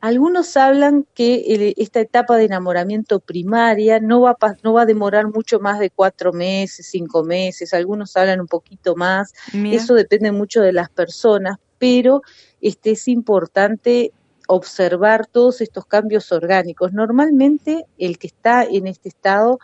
Algunos 0.00 0.56
hablan 0.56 1.06
que 1.14 1.74
esta 1.76 2.00
etapa 2.00 2.36
de 2.36 2.44
enamoramiento 2.44 3.18
primaria 3.18 3.98
no 3.98 4.20
va, 4.20 4.36
a, 4.40 4.54
no 4.62 4.72
va 4.74 4.82
a 4.82 4.86
demorar 4.86 5.26
mucho 5.26 5.58
más 5.58 5.80
de 5.80 5.90
cuatro 5.90 6.32
meses, 6.32 6.86
cinco 6.86 7.24
meses, 7.24 7.74
algunos 7.74 8.16
hablan 8.16 8.40
un 8.40 8.46
poquito 8.46 8.94
más, 8.94 9.32
eso 9.52 9.94
depende 9.94 10.30
mucho 10.30 10.60
de 10.60 10.72
las 10.72 10.88
personas, 10.88 11.58
pero 11.78 12.22
este, 12.60 12.92
es 12.92 13.08
importante 13.08 14.12
observar 14.46 15.26
todos 15.26 15.60
estos 15.60 15.84
cambios 15.84 16.30
orgánicos. 16.32 16.92
Normalmente 16.92 17.84
el 17.98 18.18
que 18.18 18.28
está 18.28 18.64
en 18.64 18.86
este 18.86 19.08
estado 19.08 19.58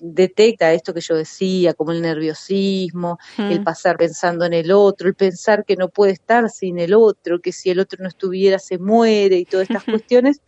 detecta 0.00 0.72
esto 0.72 0.94
que 0.94 1.00
yo 1.00 1.14
decía, 1.14 1.74
como 1.74 1.92
el 1.92 2.02
nerviosismo, 2.02 3.18
el 3.38 3.62
pasar 3.62 3.96
pensando 3.96 4.44
en 4.44 4.52
el 4.52 4.72
otro, 4.72 5.08
el 5.08 5.14
pensar 5.14 5.64
que 5.64 5.76
no 5.76 5.88
puede 5.88 6.12
estar 6.12 6.48
sin 6.50 6.78
el 6.78 6.94
otro, 6.94 7.40
que 7.40 7.52
si 7.52 7.70
el 7.70 7.80
otro 7.80 8.02
no 8.02 8.08
estuviera 8.08 8.58
se 8.58 8.78
muere 8.78 9.36
y 9.36 9.44
todas 9.44 9.68
estas 9.70 9.84
cuestiones. 9.84 10.40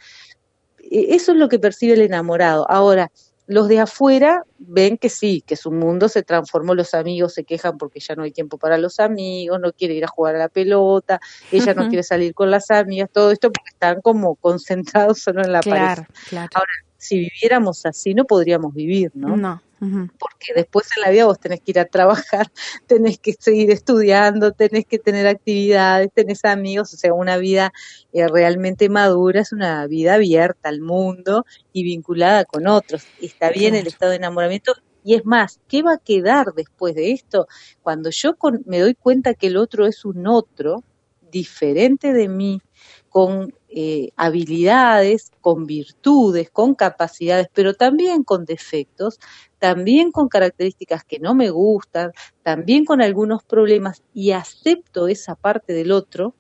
E, 0.79 1.15
eso 1.15 1.33
es 1.33 1.39
lo 1.39 1.49
que 1.49 1.59
percibe 1.59 1.95
el 1.95 2.03
enamorado. 2.03 2.71
Ahora, 2.71 3.11
los 3.49 3.67
de 3.69 3.81
afuera 3.81 4.45
ven 4.59 4.99
que 4.99 5.09
sí, 5.09 5.43
que 5.47 5.57
su 5.57 5.73
mundo 5.73 6.11
se 6.11 6.23
transformó, 6.23 6.75
los 6.75 6.93
amigos 6.93 7.33
se 7.33 7.45
quejan 7.45 7.79
porque 7.79 7.99
ya 7.99 8.15
no 8.15 8.25
hay 8.25 8.31
tiempo 8.31 8.59
para 8.59 8.77
los 8.77 9.01
amigos, 9.01 9.59
no 9.59 9.73
quiere 9.73 9.95
ir 9.95 10.05
a 10.05 10.09
jugar 10.09 10.37
a 10.37 10.39
la 10.39 10.49
pelota, 10.51 11.19
ella 11.51 11.73
no 11.73 11.89
quiere 11.89 12.03
salir 12.03 12.35
con 12.35 12.51
las 12.51 12.71
amigas, 12.71 13.09
todo 13.11 13.31
esto 13.31 13.51
porque 13.51 13.71
están 13.71 14.03
como 14.03 14.35
concentrados 14.41 15.21
solo 15.21 15.43
en 15.43 15.53
la 15.53 15.61
pareja. 15.61 16.07
Ahora, 16.55 16.73
si 16.99 17.21
viviéramos 17.21 17.87
así 17.87 18.13
no 18.13 18.25
podríamos 18.25 18.75
vivir, 18.75 19.13
¿no? 19.15 19.37
No. 19.37 19.63
Porque 19.81 20.55
después 20.57 20.89
en 20.97 21.03
la 21.03 21.11
vida 21.11 21.27
vos 21.27 21.39
tenés 21.39 21.61
que 21.61 21.71
ir 21.71 21.79
a 21.79 21.85
trabajar, 21.85 22.51
tenés 22.89 23.21
que 23.21 23.35
seguir 23.39 23.71
estudiando, 23.71 24.51
tenés 24.51 24.85
que 24.87 24.99
tener 24.99 25.29
actividades, 25.29 26.11
tenés 26.13 26.45
amigos, 26.45 26.93
o 26.95 26.97
sea, 26.97 27.15
una 27.15 27.37
vida 27.37 27.73
eh, 28.13 28.27
realmente 28.27 28.89
madura 28.89 29.41
es 29.41 29.53
una 29.53 29.87
vida 29.87 30.15
abierta 30.15 30.69
al 30.69 30.81
mundo 30.81 31.47
y 31.73 31.85
vinculada 31.85 32.45
con 32.45 32.67
otros. 32.67 33.07
Está 33.23 33.51
bien 33.51 33.77
el 33.77 33.87
estado 33.87 34.11
de 34.11 34.17
enamoramiento 34.17 34.75
y 35.05 35.15
es 35.15 35.25
más, 35.25 35.61
¿qué 35.69 35.83
va 35.83 35.95
a 35.95 35.99
quedar 35.99 36.55
después 36.55 36.97
de 36.97 37.13
esto? 37.13 37.47
Cuando 37.81 38.11
yo 38.11 38.35
me 38.67 38.81
doy 38.81 38.95
cuenta 38.95 39.35
que 39.35 39.47
el 39.47 39.57
otro 39.57 39.87
es 39.87 40.05
un 40.05 40.27
otro 40.27 40.83
diferente 41.31 42.13
de 42.13 42.29
mí, 42.29 42.61
con 43.09 43.55
eh, 43.71 44.11
habilidades, 44.17 45.31
con 45.41 45.67
virtudes, 45.67 46.51
con 46.51 46.75
capacidades, 46.75 47.49
pero 47.53 47.75
también 47.75 48.25
con 48.25 48.45
defectos, 48.45 49.19
también 49.59 50.11
con 50.11 50.29
características 50.29 51.05
que 51.05 51.19
no 51.19 51.35
me 51.35 51.51
gustan, 51.51 52.13
también 52.43 52.85
con 52.85 53.03
algunos 53.03 53.43
problemas 53.43 54.03
y 54.15 54.31
acepto 54.33 55.09
esa 55.09 55.35
parte 55.35 55.75
del 55.75 55.93
otro, 55.93 56.35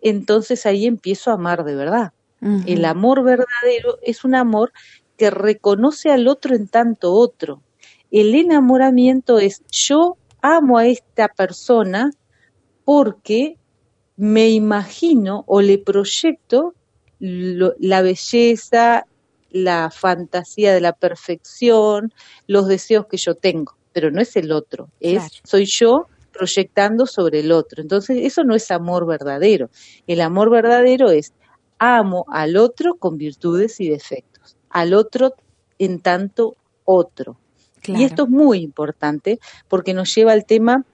entonces 0.00 0.64
ahí 0.66 0.86
empiezo 0.86 1.30
a 1.30 1.34
amar 1.34 1.64
de 1.64 1.74
verdad. 1.74 2.12
El 2.66 2.84
amor 2.84 3.22
verdadero 3.22 3.98
es 4.02 4.22
un 4.22 4.34
amor 4.34 4.72
que 5.16 5.30
reconoce 5.30 6.10
al 6.10 6.28
otro 6.28 6.54
en 6.54 6.68
tanto 6.68 7.14
otro. 7.14 7.62
El 8.10 8.34
enamoramiento 8.34 9.38
es 9.38 9.62
yo 9.70 10.18
amo 10.42 10.76
a 10.76 10.86
esta 10.86 11.28
persona 11.28 12.10
porque 12.84 13.56
me 14.16 14.50
imagino 14.50 15.44
o 15.46 15.60
le 15.60 15.78
proyecto 15.78 16.74
la 17.18 18.02
belleza, 18.02 19.06
la 19.50 19.90
fantasía 19.90 20.74
de 20.74 20.80
la 20.80 20.92
perfección, 20.92 22.12
los 22.46 22.66
deseos 22.66 23.06
que 23.06 23.16
yo 23.16 23.34
tengo, 23.34 23.76
pero 23.92 24.10
no 24.10 24.20
es 24.20 24.36
el 24.36 24.52
otro, 24.52 24.90
es 25.00 25.40
soy 25.44 25.66
yo 25.66 26.08
proyectando 26.32 27.06
sobre 27.06 27.40
el 27.40 27.52
otro. 27.52 27.80
Entonces, 27.80 28.18
eso 28.22 28.42
no 28.42 28.56
es 28.56 28.70
amor 28.72 29.06
verdadero. 29.06 29.70
El 30.08 30.20
amor 30.20 30.50
verdadero 30.50 31.10
es 31.10 31.32
amo 31.78 32.24
al 32.28 32.56
otro 32.56 32.96
con 32.96 33.16
virtudes 33.16 33.80
y 33.80 33.88
defectos, 33.88 34.56
al 34.68 34.94
otro 34.94 35.34
en 35.78 36.00
tanto 36.00 36.56
otro. 36.84 37.38
Y 37.86 38.04
esto 38.04 38.24
es 38.24 38.30
muy 38.30 38.60
importante 38.60 39.38
porque 39.68 39.94
nos 39.94 40.14
lleva 40.14 40.32
al 40.32 40.46
tema 40.46 40.84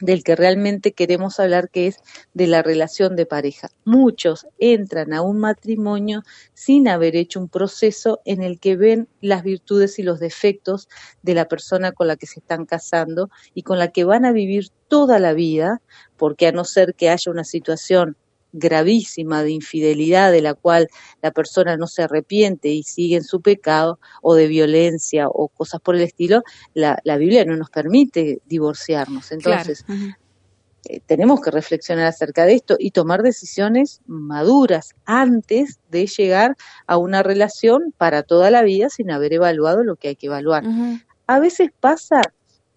del 0.00 0.24
que 0.24 0.36
realmente 0.36 0.92
queremos 0.92 1.40
hablar, 1.40 1.70
que 1.70 1.86
es 1.86 1.98
de 2.34 2.46
la 2.46 2.62
relación 2.62 3.16
de 3.16 3.26
pareja. 3.26 3.68
Muchos 3.84 4.46
entran 4.58 5.12
a 5.12 5.22
un 5.22 5.38
matrimonio 5.38 6.22
sin 6.54 6.88
haber 6.88 7.16
hecho 7.16 7.40
un 7.40 7.48
proceso 7.48 8.20
en 8.24 8.42
el 8.42 8.58
que 8.58 8.76
ven 8.76 9.08
las 9.20 9.42
virtudes 9.42 9.98
y 9.98 10.02
los 10.02 10.20
defectos 10.20 10.88
de 11.22 11.34
la 11.34 11.46
persona 11.46 11.92
con 11.92 12.08
la 12.08 12.16
que 12.16 12.26
se 12.26 12.40
están 12.40 12.66
casando 12.66 13.30
y 13.54 13.62
con 13.62 13.78
la 13.78 13.88
que 13.92 14.04
van 14.04 14.24
a 14.24 14.32
vivir 14.32 14.68
toda 14.88 15.18
la 15.18 15.32
vida, 15.32 15.80
porque 16.16 16.46
a 16.46 16.52
no 16.52 16.64
ser 16.64 16.94
que 16.94 17.10
haya 17.10 17.30
una 17.30 17.44
situación 17.44 18.16
gravísima 18.52 19.42
de 19.42 19.52
infidelidad 19.52 20.32
de 20.32 20.42
la 20.42 20.54
cual 20.54 20.88
la 21.22 21.30
persona 21.30 21.76
no 21.76 21.86
se 21.86 22.02
arrepiente 22.02 22.68
y 22.68 22.82
sigue 22.82 23.16
en 23.16 23.24
su 23.24 23.40
pecado, 23.40 23.98
o 24.22 24.34
de 24.34 24.48
violencia 24.48 25.28
o 25.28 25.48
cosas 25.48 25.80
por 25.80 25.94
el 25.94 26.02
estilo, 26.02 26.42
la, 26.74 26.98
la 27.04 27.16
Biblia 27.16 27.44
no 27.44 27.56
nos 27.56 27.70
permite 27.70 28.40
divorciarnos. 28.46 29.32
Entonces, 29.32 29.84
eh, 30.84 31.00
tenemos 31.04 31.40
que 31.40 31.50
reflexionar 31.50 32.06
acerca 32.06 32.46
de 32.46 32.54
esto 32.54 32.76
y 32.78 32.92
tomar 32.92 33.22
decisiones 33.22 34.00
maduras 34.06 34.94
antes 35.04 35.78
de 35.90 36.06
llegar 36.06 36.56
a 36.86 36.96
una 36.96 37.22
relación 37.22 37.94
para 37.96 38.22
toda 38.22 38.50
la 38.50 38.62
vida 38.62 38.88
sin 38.88 39.10
haber 39.10 39.34
evaluado 39.34 39.84
lo 39.84 39.96
que 39.96 40.08
hay 40.08 40.16
que 40.16 40.26
evaluar. 40.26 40.64
A 41.26 41.38
veces 41.38 41.70
pasa 41.78 42.22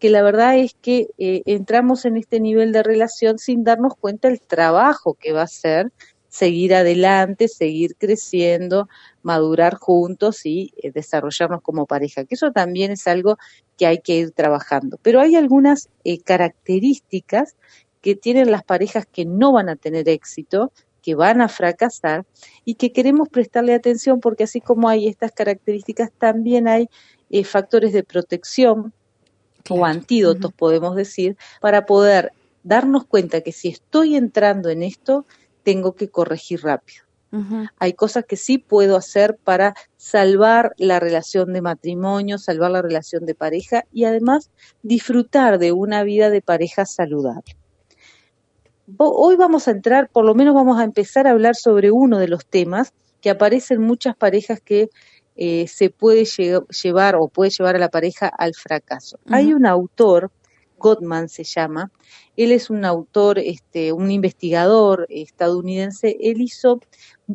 que 0.03 0.09
la 0.09 0.21
verdad 0.21 0.57
es 0.57 0.73
que 0.81 1.07
eh, 1.17 1.43
entramos 1.45 2.03
en 2.03 2.17
este 2.17 2.41
nivel 2.41 2.73
de 2.73 2.83
relación 2.83 3.39
sin 3.39 3.63
darnos 3.63 3.93
cuenta 3.95 4.27
del 4.27 4.41
trabajo 4.41 5.13
que 5.13 5.31
va 5.31 5.43
a 5.43 5.47
ser 5.47 5.93
seguir 6.27 6.75
adelante, 6.75 7.47
seguir 7.47 7.95
creciendo, 7.97 8.89
madurar 9.21 9.75
juntos 9.75 10.45
y 10.45 10.73
eh, 10.75 10.91
desarrollarnos 10.91 11.61
como 11.61 11.85
pareja, 11.85 12.25
que 12.25 12.35
eso 12.35 12.51
también 12.51 12.91
es 12.91 13.07
algo 13.07 13.37
que 13.77 13.85
hay 13.85 13.99
que 13.99 14.17
ir 14.17 14.31
trabajando. 14.31 14.99
Pero 15.01 15.21
hay 15.21 15.37
algunas 15.37 15.87
eh, 16.03 16.19
características 16.19 17.55
que 18.01 18.13
tienen 18.17 18.51
las 18.51 18.65
parejas 18.65 19.05
que 19.09 19.23
no 19.23 19.53
van 19.53 19.69
a 19.69 19.77
tener 19.77 20.09
éxito, 20.09 20.73
que 21.01 21.15
van 21.15 21.39
a 21.39 21.47
fracasar 21.47 22.25
y 22.65 22.75
que 22.75 22.91
queremos 22.91 23.29
prestarle 23.29 23.73
atención 23.73 24.19
porque 24.19 24.43
así 24.43 24.59
como 24.59 24.89
hay 24.89 25.07
estas 25.07 25.31
características, 25.31 26.11
también 26.11 26.67
hay 26.67 26.89
factores 27.45 27.93
de 27.93 28.03
protección 28.03 28.93
o 29.69 29.86
antídotos, 29.86 30.54
podemos 30.54 30.95
decir, 30.95 31.38
para 31.62 31.86
poder 31.86 32.32
darnos 32.63 33.06
cuenta 33.06 33.41
que 33.41 33.52
si 33.52 33.69
estoy 33.69 34.15
entrando 34.15 34.69
en 34.69 34.84
esto, 34.84 35.26
tengo 35.63 35.93
que 35.93 36.10
corregir 36.10 36.63
rápido. 36.63 37.04
Hay 37.80 37.93
cosas 37.93 38.26
que 38.26 38.36
sí 38.36 38.60
puedo 38.60 38.95
hacer 38.95 39.38
para 39.43 39.73
salvar 39.97 40.73
la 40.78 40.99
relación 40.99 41.52
de 41.52 41.62
matrimonio, 41.62 42.38
salvar 42.38 42.69
la 42.69 42.84
relación 42.84 43.26
de 43.26 43.34
pareja 43.34 43.86
y 43.91 44.04
además 44.04 44.52
disfrutar 44.84 45.58
de 45.58 45.71
una 45.71 46.04
vida 46.04 46.30
de 46.30 46.43
pareja 46.43 46.86
saludable. 46.86 47.58
Hoy 48.97 49.36
vamos 49.36 49.67
a 49.67 49.71
entrar, 49.71 50.10
por 50.10 50.26
lo 50.26 50.36
menos 50.36 50.54
vamos 50.54 50.80
a 50.80 50.84
empezar 50.84 51.26
a 51.26 51.32
hablar 51.32 51.56
sobre 51.56 51.89
uno 51.89 52.19
de 52.19 52.28
los 52.28 52.45
temas 52.45 52.93
que 53.19 53.32
aparecen 53.32 53.82
muchas 53.82 54.15
parejas 54.15 54.62
que 54.62 54.89
eh, 55.35 55.67
se 55.67 55.89
puede 55.89 56.25
llevar 56.25 57.15
o 57.15 57.27
puede 57.27 57.51
llevar 57.51 57.75
a 57.75 57.79
la 57.79 57.89
pareja 57.89 58.27
al 58.27 58.53
fracaso. 58.53 59.19
Hay 59.29 59.53
un 59.53 59.65
autor, 59.65 60.31
Gottman 60.77 61.29
se 61.29 61.43
llama, 61.43 61.91
él 62.35 62.51
es 62.51 62.69
un 62.69 62.85
autor, 62.85 63.39
este, 63.39 63.93
un 63.93 64.11
investigador 64.11 65.07
estadounidense, 65.09 66.17
él 66.19 66.41
hizo 66.41 66.79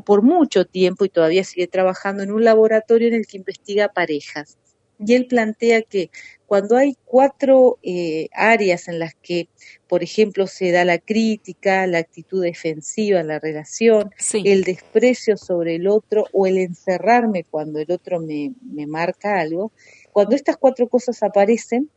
por 0.04 0.22
mucho 0.22 0.64
tiempo 0.64 1.04
y 1.04 1.08
todavía 1.08 1.44
sigue 1.44 1.66
trabajando 1.66 2.22
en 2.22 2.32
un 2.32 2.44
laboratorio 2.44 3.08
en 3.08 3.14
el 3.14 3.26
que 3.26 3.38
investiga 3.38 3.88
parejas. 3.88 4.58
Y 4.98 5.14
él 5.14 5.26
plantea 5.26 5.82
que 5.82 6.10
cuando 6.46 6.76
hay 6.76 6.96
cuatro 7.04 7.78
eh, 7.82 8.28
áreas 8.32 8.88
en 8.88 8.98
las 8.98 9.14
que, 9.14 9.48
por 9.86 10.02
ejemplo, 10.02 10.46
se 10.46 10.72
da 10.72 10.84
la 10.84 10.98
crítica, 10.98 11.86
la 11.86 11.98
actitud 11.98 12.42
defensiva 12.42 13.20
en 13.20 13.28
la 13.28 13.38
relación, 13.38 14.10
el 14.32 14.64
desprecio 14.64 15.36
sobre 15.36 15.76
el 15.76 15.86
otro 15.86 16.24
o 16.32 16.46
el 16.46 16.58
encerrarme 16.58 17.44
cuando 17.44 17.80
el 17.80 17.92
otro 17.92 18.18
me, 18.18 18.52
me 18.62 18.86
marca 18.86 19.38
algo, 19.40 19.72
cuando 20.12 20.34
estas 20.34 20.56
cuatro 20.56 20.88
cosas 20.88 21.22
aparecen, 21.22 21.90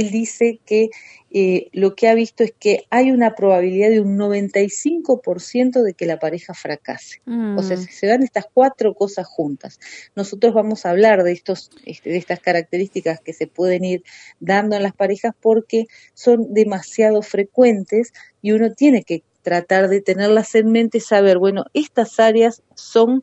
él 0.00 0.10
dice 0.10 0.60
que 0.64 0.90
eh, 1.30 1.68
lo 1.72 1.94
que 1.94 2.08
ha 2.08 2.14
visto 2.14 2.44
es 2.44 2.52
que 2.58 2.84
hay 2.90 3.10
una 3.10 3.34
probabilidad 3.34 3.90
de 3.90 4.00
un 4.00 4.16
95% 4.16 5.82
de 5.82 5.94
que 5.94 6.06
la 6.06 6.18
pareja 6.18 6.54
fracase. 6.54 7.22
O 7.26 7.62
sea, 7.62 7.76
mm. 7.76 7.80
si 7.80 7.92
se 7.92 8.06
dan 8.06 8.22
estas 8.22 8.46
cuatro 8.52 8.94
cosas 8.94 9.26
juntas, 9.26 9.80
nosotros 10.14 10.54
vamos 10.54 10.86
a 10.86 10.90
hablar 10.90 11.24
de, 11.24 11.32
estos, 11.32 11.70
este, 11.86 12.10
de 12.10 12.18
estas 12.18 12.40
características 12.40 13.20
que 13.20 13.32
se 13.32 13.46
pueden 13.46 13.84
ir 13.84 14.04
dando 14.38 14.76
en 14.76 14.84
las 14.84 14.94
parejas 14.94 15.32
porque 15.40 15.86
son 16.14 16.54
demasiado 16.54 17.20
frecuentes 17.22 18.12
y 18.40 18.52
uno 18.52 18.72
tiene 18.72 19.02
que 19.02 19.24
tratar 19.42 19.88
de 19.88 20.00
tenerlas 20.00 20.54
en 20.54 20.70
mente 20.70 20.98
y 20.98 21.00
saber, 21.02 21.38
bueno, 21.38 21.64
estas 21.74 22.18
áreas 22.18 22.62
son 22.74 23.22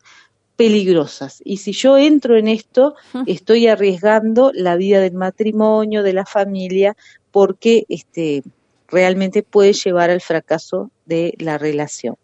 peligrosas. 0.61 1.41
Y 1.43 1.57
si 1.57 1.71
yo 1.71 1.97
entro 1.97 2.37
en 2.37 2.47
esto, 2.47 2.93
estoy 3.25 3.67
arriesgando 3.67 4.51
la 4.53 4.75
vida 4.75 4.99
del 4.99 5.13
matrimonio, 5.13 6.03
de 6.03 6.13
la 6.13 6.23
familia, 6.23 6.95
porque 7.31 7.85
este, 7.89 8.43
realmente 8.87 9.41
puede 9.41 9.73
llevar 9.73 10.11
al 10.11 10.21
fracaso 10.21 10.91
de 11.07 11.33
la 11.39 11.57
relación. 11.57 12.15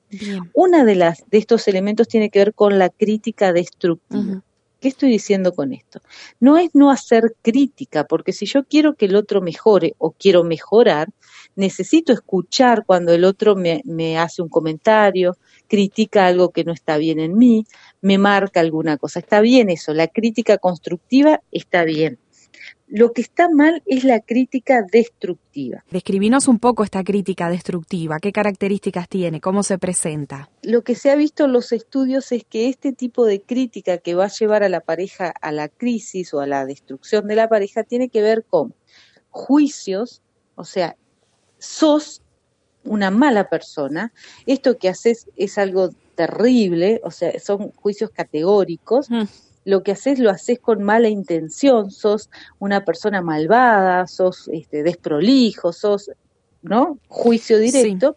Una 0.54 0.86
de 0.86 0.94
las 0.94 1.24
de 1.32 1.40
estos 1.40 1.68
elementos 1.68 2.08
tiene 2.08 2.30
que 2.30 2.38
ver 2.38 2.54
con 2.54 2.78
la 2.78 2.90
crítica 2.90 3.54
destructiva. 3.54 4.44
¿Qué 4.80 4.90
estoy 4.90 5.10
diciendo 5.10 5.54
con 5.54 5.74
esto? 5.74 6.02
No 6.40 6.60
es 6.60 6.70
no 6.76 6.92
hacer 6.92 7.36
crítica, 7.42 8.04
porque 8.04 8.34
si 8.34 8.46
yo 8.46 8.66
quiero 8.66 8.94
que 8.94 9.06
el 9.06 9.16
otro 9.16 9.42
mejore 9.42 9.96
o 9.98 10.12
quiero 10.12 10.44
mejorar, 10.44 11.10
necesito 11.58 12.14
escuchar 12.14 12.86
cuando 12.86 13.14
el 13.14 13.26
otro 13.26 13.56
me, 13.56 13.82
me 13.84 14.18
hace 14.18 14.42
un 14.42 14.48
comentario, 14.48 15.36
critica 15.68 16.28
algo 16.28 16.52
que 16.52 16.64
no 16.64 16.72
está 16.72 16.98
bien 16.98 17.20
en 17.20 17.38
mí, 17.38 17.66
me 18.02 18.18
marca 18.18 18.62
alguna 18.62 18.98
cosa. 18.98 19.20
Está 19.20 19.42
bien 19.42 19.70
eso, 19.70 19.94
la 19.94 20.08
crítica 20.08 20.58
constructiva 20.58 21.42
está 21.52 21.84
bien. 21.84 22.20
Lo 22.90 23.12
que 23.12 23.22
está 23.22 23.50
mal 23.50 23.84
es 23.86 24.06
la 24.06 24.22
crítica 24.22 24.82
destructiva. 24.90 25.84
Describinos 25.92 26.48
un 26.48 26.58
poco 26.58 26.86
esta 26.86 27.04
crítica 27.04 27.50
destructiva, 27.50 28.20
qué 28.20 28.32
características 28.32 29.10
tiene, 29.10 29.42
cómo 29.42 29.62
se 29.64 29.78
presenta. 29.78 30.50
Lo 30.62 30.84
que 30.84 30.96
se 30.96 31.12
ha 31.12 31.16
visto 31.16 31.46
en 31.46 31.52
los 31.52 31.74
estudios 31.74 32.32
es 32.32 32.46
que 32.46 32.70
este 32.70 32.94
tipo 32.94 33.26
de 33.26 33.42
crítica 33.42 33.98
que 33.98 34.16
va 34.16 34.26
a 34.26 34.30
llevar 34.30 34.64
a 34.64 34.70
la 34.70 34.80
pareja 34.80 35.34
a 35.42 35.52
la 35.52 35.68
crisis 35.68 36.34
o 36.34 36.40
a 36.40 36.48
la 36.48 36.66
destrucción 36.66 37.28
de 37.28 37.36
la 37.36 37.50
pareja 37.50 37.84
tiene 37.84 38.08
que 38.08 38.22
ver 38.22 38.46
con 38.46 38.74
juicios, 39.30 40.22
o 40.56 40.64
sea, 40.64 40.96
sos 41.60 42.22
una 42.84 43.12
mala 43.12 43.50
persona, 43.50 44.14
esto 44.46 44.78
que 44.78 44.90
haces 44.90 45.28
es 45.36 45.58
algo 45.58 45.90
terrible, 46.16 47.02
o 47.04 47.12
sea, 47.12 47.40
son 47.40 47.72
juicios 47.72 48.10
categóricos. 48.12 49.10
Mm 49.10 49.24
lo 49.68 49.84
que 49.84 49.92
haces 49.92 50.18
lo 50.18 50.30
haces 50.30 50.60
con 50.60 50.82
mala 50.82 51.10
intención, 51.10 51.92
sos 51.92 52.30
una 52.58 52.86
persona 52.86 53.22
malvada, 53.22 54.08
sos 54.08 54.48
este, 54.48 54.82
desprolijo, 54.82 55.74
sos, 55.74 56.10
¿no? 56.62 57.00
Juicio 57.10 57.60
directo. 57.60 58.16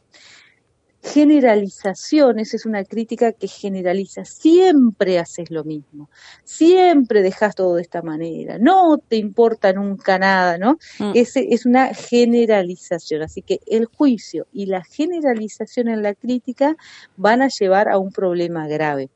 Generalizaciones 1.03 2.53
es 2.53 2.67
una 2.67 2.85
crítica 2.85 3.33
que 3.33 3.49
generaliza. 3.49 4.25
Siempre 4.27 5.19
haces 5.19 5.51
lo 5.51 5.65
mismo. 5.65 6.11
Siempre 6.45 7.23
dejas 7.23 7.55
todo 7.55 7.77
de 7.77 7.83
esta 7.83 8.03
manera. 8.03 8.59
No 8.59 8.99
te 8.99 9.17
importa 9.17 9.73
nunca 9.73 10.19
nada, 10.19 10.59
¿no? 10.59 10.79
Mm. 10.99 11.13
Ese 11.15 11.49
es 11.51 11.65
una 11.65 11.95
generalización. 11.95 13.23
Así 13.23 13.41
que 13.41 13.61
el 13.67 13.87
juicio 13.87 14.47
y 14.53 14.67
la 14.67 14.85
generalización 14.85 15.89
en 15.89 16.03
la 16.03 16.15
crítica 16.15 16.77
van 17.17 17.41
a 17.41 17.49
llevar 17.49 17.89
a 17.89 17.99
un 17.99 18.13
problema 18.13 18.69
grave. 18.69 19.09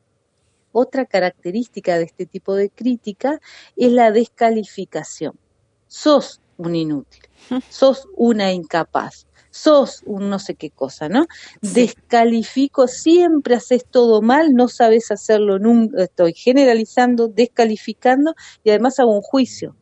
Otra 0.72 1.04
característica 1.04 1.98
de 1.98 2.04
este 2.04 2.26
tipo 2.26 2.54
de 2.54 2.70
crítica 2.70 3.40
es 3.76 3.92
la 3.92 4.10
descalificación. 4.10 5.38
Sos 5.86 6.40
un 6.56 6.74
inútil, 6.74 7.22
sos 7.68 8.08
una 8.16 8.52
incapaz, 8.52 9.26
sos 9.54 10.02
un 10.04 10.28
no 10.28 10.38
sé 10.40 10.56
qué 10.56 10.70
cosa, 10.70 11.08
¿no? 11.08 11.26
Descalifico, 11.62 12.88
siempre 12.88 13.54
haces 13.54 13.84
todo 13.88 14.20
mal, 14.20 14.52
no 14.52 14.66
sabes 14.68 15.12
hacerlo 15.12 15.60
nunca, 15.60 16.02
estoy 16.02 16.34
generalizando, 16.34 17.28
descalificando 17.28 18.34
y 18.64 18.70
además 18.70 18.98
hago 18.98 19.14
un 19.14 19.22
juicio, 19.22 19.76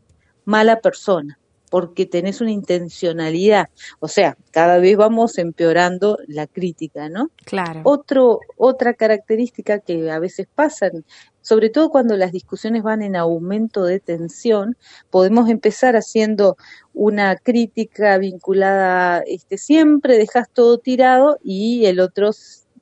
mala 0.45 0.81
persona 0.81 1.39
porque 1.73 2.05
tenés 2.05 2.43
una 2.43 2.51
intencionalidad. 2.51 3.71
O 3.99 4.07
sea, 4.07 4.37
cada 4.51 4.77
vez 4.77 4.95
vamos 4.95 5.39
empeorando 5.39 6.19
la 6.29 6.47
crítica, 6.47 7.09
¿no? 7.09 7.31
Claro. 7.47 7.81
Otro, 7.85 8.41
otra 8.59 8.93
característica 8.93 9.79
que 9.79 10.11
a 10.11 10.19
veces 10.19 10.47
pasan, 10.55 11.07
sobre 11.41 11.71
todo 11.71 11.89
cuando 11.89 12.19
las 12.19 12.31
discusiones 12.31 12.83
van 12.83 13.01
en 13.01 13.17
aumento 13.17 13.85
de 13.85 14.01
tensión, 14.01 14.77
podemos 15.09 15.49
empezar 15.49 15.97
haciendo 15.97 16.59
una 16.93 17.37
crítica 17.37 18.19
vinculada, 18.19 19.23
este, 19.27 19.57
siempre 19.57 20.19
dejas 20.19 20.51
todo 20.53 20.77
tirado 20.77 21.39
y 21.43 21.87
el 21.87 22.01
otro 22.01 22.33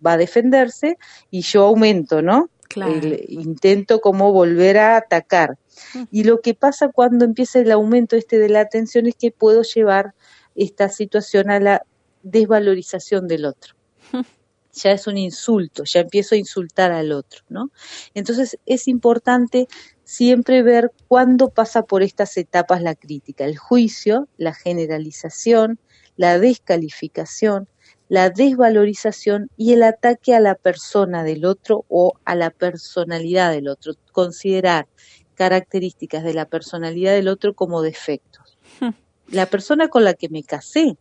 va 0.05 0.15
a 0.15 0.17
defenderse 0.17 0.99
y 1.31 1.43
yo 1.43 1.67
aumento, 1.67 2.23
¿no? 2.23 2.51
Claro. 2.69 3.01
intento 3.29 4.01
como 4.01 4.33
volver 4.33 4.79
a 4.79 4.97
atacar. 4.97 5.59
Y 6.11 6.25
lo 6.25 6.41
que 6.41 6.55
pasa 6.55 6.89
cuando 6.89 7.25
empieza 7.25 7.61
el 7.61 7.71
aumento 7.71 8.17
este 8.17 8.39
de 8.39 8.49
la 8.49 8.61
atención 8.61 9.07
es 9.07 9.15
que 9.15 9.31
puedo 9.31 9.63
llevar 9.63 10.15
esta 10.55 10.89
situación 10.89 11.51
a 11.51 11.61
la 11.61 11.83
desvalorización 12.23 13.29
del 13.29 13.45
otro. 13.47 13.75
Ya 14.73 14.93
es 14.93 15.09
un 15.09 15.19
insulto, 15.19 15.83
ya 15.83 15.99
empiezo 15.99 16.37
a 16.37 16.39
insultar 16.39 16.93
al 16.93 17.11
otro, 17.11 17.41
¿no? 17.49 17.73
Entonces 18.15 18.57
es 18.67 18.87
importante 18.87 19.67
siempre 20.05 20.63
ver 20.63 20.93
cuándo 21.09 21.51
pasa 21.51 21.83
por 21.83 22.05
estas 22.05 22.37
etapas 22.37 22.81
la 22.81 22.95
crítica, 22.95 23.45
el 23.45 23.59
juicio, 23.59 24.29
la 24.37 24.55
generalización, 24.55 25.81
la 26.17 26.39
descalificación, 26.39 27.69
la 28.11 28.29
desvalorización 28.29 29.51
y 29.57 29.73
el 29.73 29.85
ataque 29.85 30.35
a 30.35 30.41
la 30.41 30.57
persona 30.57 31.23
del 31.23 31.45
otro 31.45 31.85
o 31.89 32.15
a 32.25 32.35
la 32.35 32.51
personalidad 32.51 33.53
del 33.53 33.69
otro. 33.69 33.95
Considerar 34.13 34.89
características 35.41 36.23
de 36.23 36.35
la 36.35 36.45
personalidad 36.45 37.15
del 37.15 37.27
otro 37.27 37.55
como 37.55 37.81
defectos. 37.81 38.59
Hmm. 38.79 38.91
La 39.29 39.47
persona 39.47 39.89
con 39.89 40.05
la 40.05 40.13
que 40.13 40.29
me 40.29 40.43
casé, 40.43 40.99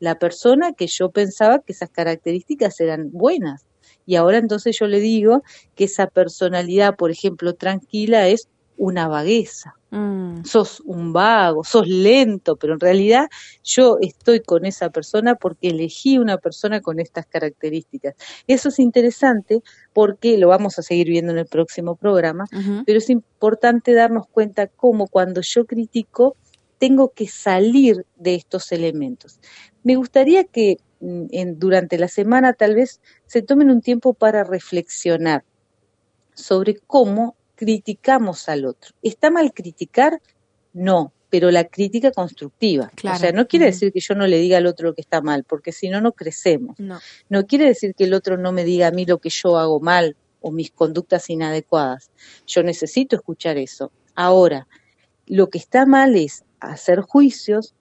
la 0.00 0.18
persona 0.18 0.72
que 0.72 0.86
yo 0.86 1.10
pensaba 1.10 1.58
que 1.58 1.74
esas 1.74 1.90
características 1.90 2.80
eran 2.80 3.10
buenas. 3.12 3.66
Y 4.06 4.16
ahora 4.16 4.38
entonces 4.38 4.78
yo 4.78 4.86
le 4.86 4.98
digo 4.98 5.42
que 5.74 5.84
esa 5.84 6.06
personalidad, 6.06 6.96
por 6.96 7.10
ejemplo, 7.10 7.54
tranquila 7.54 8.28
es 8.28 8.48
una 8.78 9.08
vagueza. 9.08 9.74
Mm. 9.92 10.44
Sos 10.44 10.80
un 10.86 11.12
vago, 11.12 11.64
sos 11.64 11.86
lento, 11.86 12.56
pero 12.56 12.72
en 12.72 12.80
realidad 12.80 13.28
yo 13.62 13.98
estoy 14.00 14.40
con 14.40 14.64
esa 14.64 14.88
persona 14.88 15.34
porque 15.34 15.68
elegí 15.68 16.16
una 16.16 16.38
persona 16.38 16.80
con 16.80 16.98
estas 16.98 17.26
características. 17.26 18.14
Eso 18.46 18.70
es 18.70 18.78
interesante 18.78 19.60
porque 19.92 20.38
lo 20.38 20.48
vamos 20.48 20.78
a 20.78 20.82
seguir 20.82 21.08
viendo 21.08 21.32
en 21.32 21.38
el 21.38 21.46
próximo 21.46 21.94
programa, 21.94 22.46
pero 22.86 22.98
es 22.98 23.10
importante 23.10 23.92
darnos 23.92 24.26
cuenta 24.28 24.66
cómo 24.66 25.08
cuando 25.08 25.42
yo 25.42 25.66
critico 25.66 26.36
tengo 26.78 27.10
que 27.10 27.28
salir 27.28 28.06
de 28.16 28.34
estos 28.34 28.72
elementos. 28.72 29.40
Me 29.82 29.96
gustaría 29.96 30.44
que 30.44 30.78
mm, 31.00 31.26
en, 31.32 31.58
durante 31.58 31.98
la 31.98 32.08
semana 32.08 32.54
tal 32.54 32.76
vez 32.76 33.02
se 33.26 33.42
tomen 33.42 33.70
un 33.70 33.82
tiempo 33.82 34.14
para 34.14 34.42
reflexionar 34.42 35.44
sobre 36.34 36.76
cómo 36.76 37.36
criticamos 37.54 38.48
al 38.48 38.64
otro. 38.64 38.94
¿Está 39.02 39.30
mal 39.30 39.52
criticar? 39.52 40.20
No, 40.72 41.12
pero 41.32 41.50
la 41.50 41.64
crítica 41.64 42.10
constructiva. 42.12 42.90
O 43.10 43.16
sea, 43.16 43.32
no 43.32 43.48
quiere 43.48 43.66
decir 43.66 43.92
que 43.92 44.00
yo 44.00 44.14
no 44.14 44.26
le 44.26 44.38
diga 44.38 44.58
al 44.58 44.66
otro 44.66 44.88
lo 44.88 44.94
que 44.94 45.00
está 45.00 45.22
mal, 45.22 45.44
porque 45.44 45.72
si 45.72 45.88
no, 45.88 46.00
no 46.00 46.12
crecemos. 46.12 46.78
No. 46.78 47.00
no 47.28 47.46
quiere 47.46 47.66
decir 47.66 47.94
que 47.94 48.04
el 48.04 48.14
otro 48.14 48.36
no 48.36 48.52
me 48.52 48.64
diga 48.64 48.88
a 48.88 48.90
mí 48.90 49.06
lo 49.06 49.18
que 49.18 49.30
yo 49.30 49.56
hago 49.56 49.80
mal 49.80 50.16
o 50.42 50.50
mis 50.50 50.70
conductas 50.70 51.30
inadecuadas. 51.30 52.10
Yo 52.46 52.62
necesito 52.62 53.16
escuchar 53.16 53.56
eso. 53.56 53.92
Ahora, 54.14 54.68
lo 55.26 55.48
que 55.48 55.58
está 55.58 55.86
mal 55.86 56.16
es 56.16 56.44
hacer 56.60 57.00
juicios, 57.00 57.74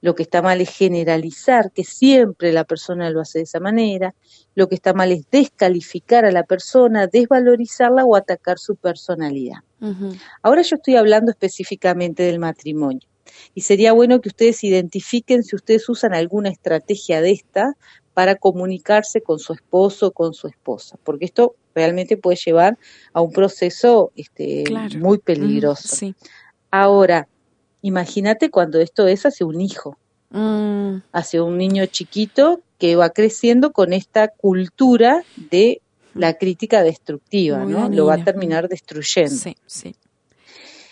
lo 0.00 0.14
que 0.14 0.22
está 0.22 0.42
mal 0.42 0.60
es 0.60 0.70
generalizar 0.70 1.72
que 1.72 1.84
siempre 1.84 2.52
la 2.52 2.64
persona 2.64 3.10
lo 3.10 3.20
hace 3.20 3.38
de 3.38 3.44
esa 3.44 3.60
manera, 3.60 4.14
lo 4.54 4.68
que 4.68 4.74
está 4.74 4.92
mal 4.92 5.12
es 5.12 5.28
descalificar 5.30 6.24
a 6.24 6.32
la 6.32 6.44
persona, 6.44 7.06
desvalorizarla 7.06 8.04
o 8.04 8.16
atacar 8.16 8.58
su 8.58 8.76
personalidad. 8.76 9.58
Ahora 10.42 10.62
yo 10.62 10.76
estoy 10.76 10.96
hablando 10.96 11.30
específicamente 11.30 12.24
del 12.24 12.38
matrimonio. 12.38 13.06
Y 13.54 13.60
sería 13.60 13.92
bueno 13.92 14.20
que 14.20 14.30
ustedes 14.30 14.64
identifiquen 14.64 15.42
si 15.42 15.54
ustedes 15.54 15.88
usan 15.88 16.14
alguna 16.14 16.48
estrategia 16.48 17.20
de 17.20 17.32
esta 17.32 17.76
para 18.14 18.34
comunicarse 18.34 19.20
con 19.20 19.38
su 19.38 19.52
esposo 19.52 20.08
o 20.08 20.10
con 20.12 20.34
su 20.34 20.48
esposa, 20.48 20.98
porque 21.04 21.26
esto 21.26 21.54
realmente 21.74 22.16
puede 22.16 22.36
llevar 22.36 22.76
a 23.12 23.20
un 23.20 23.30
proceso 23.30 24.10
este, 24.16 24.64
muy 24.98 25.18
peligroso. 25.18 26.12
Ahora, 26.70 27.28
Imagínate 27.82 28.50
cuando 28.50 28.80
esto 28.80 29.06
es 29.06 29.24
hacia 29.24 29.46
un 29.46 29.60
hijo, 29.60 29.96
mm. 30.30 30.96
hacia 31.12 31.42
un 31.42 31.58
niño 31.58 31.86
chiquito 31.86 32.60
que 32.78 32.96
va 32.96 33.10
creciendo 33.10 33.72
con 33.72 33.92
esta 33.92 34.28
cultura 34.28 35.22
de 35.36 35.80
la 36.14 36.34
crítica 36.34 36.82
destructiva, 36.82 37.64
¿no? 37.64 37.88
Lo 37.88 38.06
va 38.06 38.14
a 38.14 38.24
terminar 38.24 38.68
destruyendo. 38.68 39.34
Sí, 39.34 39.56
sí. 39.66 39.94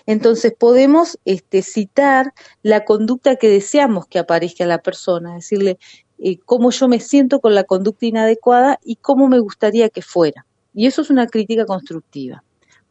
Entonces 0.07 0.55
podemos 0.57 1.19
este, 1.25 1.63
citar 1.63 2.33
la 2.63 2.85
conducta 2.85 3.37
que 3.37 3.49
deseamos 3.49 4.07
que 4.07 4.21
aparezca 4.21 4.63
en 4.63 4.69
la 4.69 4.79
persona, 4.79 5.35
decirle 5.35 5.79
eh, 6.19 6.39
cómo 6.45 6.71
yo 6.71 6.87
me 6.87 7.01
siento 7.01 7.41
con 7.41 7.55
la 7.55 7.65
conducta 7.65 8.07
inadecuada 8.07 8.79
y 8.85 8.97
cómo 8.97 9.27
me 9.27 9.41
gustaría 9.41 9.89
que 9.89 10.03
fuera. 10.03 10.47
Y 10.73 10.87
eso 10.87 11.03
es 11.03 11.11
una 11.11 11.27
crítica 11.27 11.67
constructiva. 11.67 12.45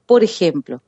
Por 0.05 0.23
ejemplo, 0.23 0.81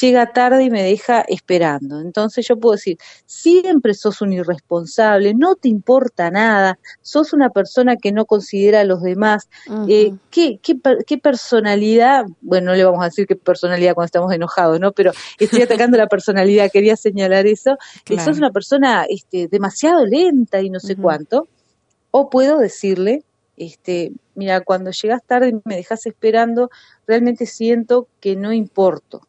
llega 0.00 0.32
tarde 0.32 0.64
y 0.64 0.70
me 0.70 0.82
deja 0.82 1.22
esperando. 1.22 2.00
Entonces 2.00 2.46
yo 2.46 2.56
puedo 2.56 2.72
decir, 2.72 2.98
siempre 3.26 3.94
sos 3.94 4.22
un 4.22 4.32
irresponsable, 4.32 5.34
no 5.34 5.54
te 5.54 5.68
importa 5.68 6.30
nada, 6.30 6.78
sos 7.02 7.32
una 7.32 7.50
persona 7.50 7.96
que 7.96 8.12
no 8.12 8.24
considera 8.24 8.80
a 8.80 8.84
los 8.84 9.02
demás. 9.02 9.48
Eh, 9.88 10.14
¿qué, 10.30 10.58
qué, 10.62 11.18
personalidad? 11.18 12.24
Bueno, 12.40 12.70
no 12.70 12.76
le 12.76 12.84
vamos 12.84 13.02
a 13.02 13.06
decir 13.06 13.26
qué 13.26 13.36
personalidad 13.36 13.94
cuando 13.94 14.06
estamos 14.06 14.32
enojados, 14.32 14.80
¿no? 14.80 14.92
Pero 14.92 15.12
estoy 15.38 15.62
atacando 15.62 15.98
la 15.98 16.06
personalidad, 16.06 16.70
quería 16.70 16.96
señalar 16.96 17.46
eso. 17.46 17.76
Que 18.04 18.18
sos 18.18 18.38
una 18.38 18.50
persona 18.50 19.04
este, 19.08 19.48
demasiado 19.48 20.06
lenta 20.06 20.60
y 20.60 20.70
no 20.70 20.80
sé 20.80 20.96
cuánto. 20.96 21.48
O 22.10 22.28
puedo 22.28 22.58
decirle, 22.58 23.24
este, 23.56 24.12
mira, 24.34 24.60
cuando 24.60 24.90
llegas 24.90 25.22
tarde 25.24 25.48
y 25.48 25.60
me 25.64 25.76
dejas 25.76 26.06
esperando, 26.06 26.70
realmente 27.06 27.46
siento 27.46 28.08
que 28.20 28.36
no 28.36 28.52
importo 28.52 29.22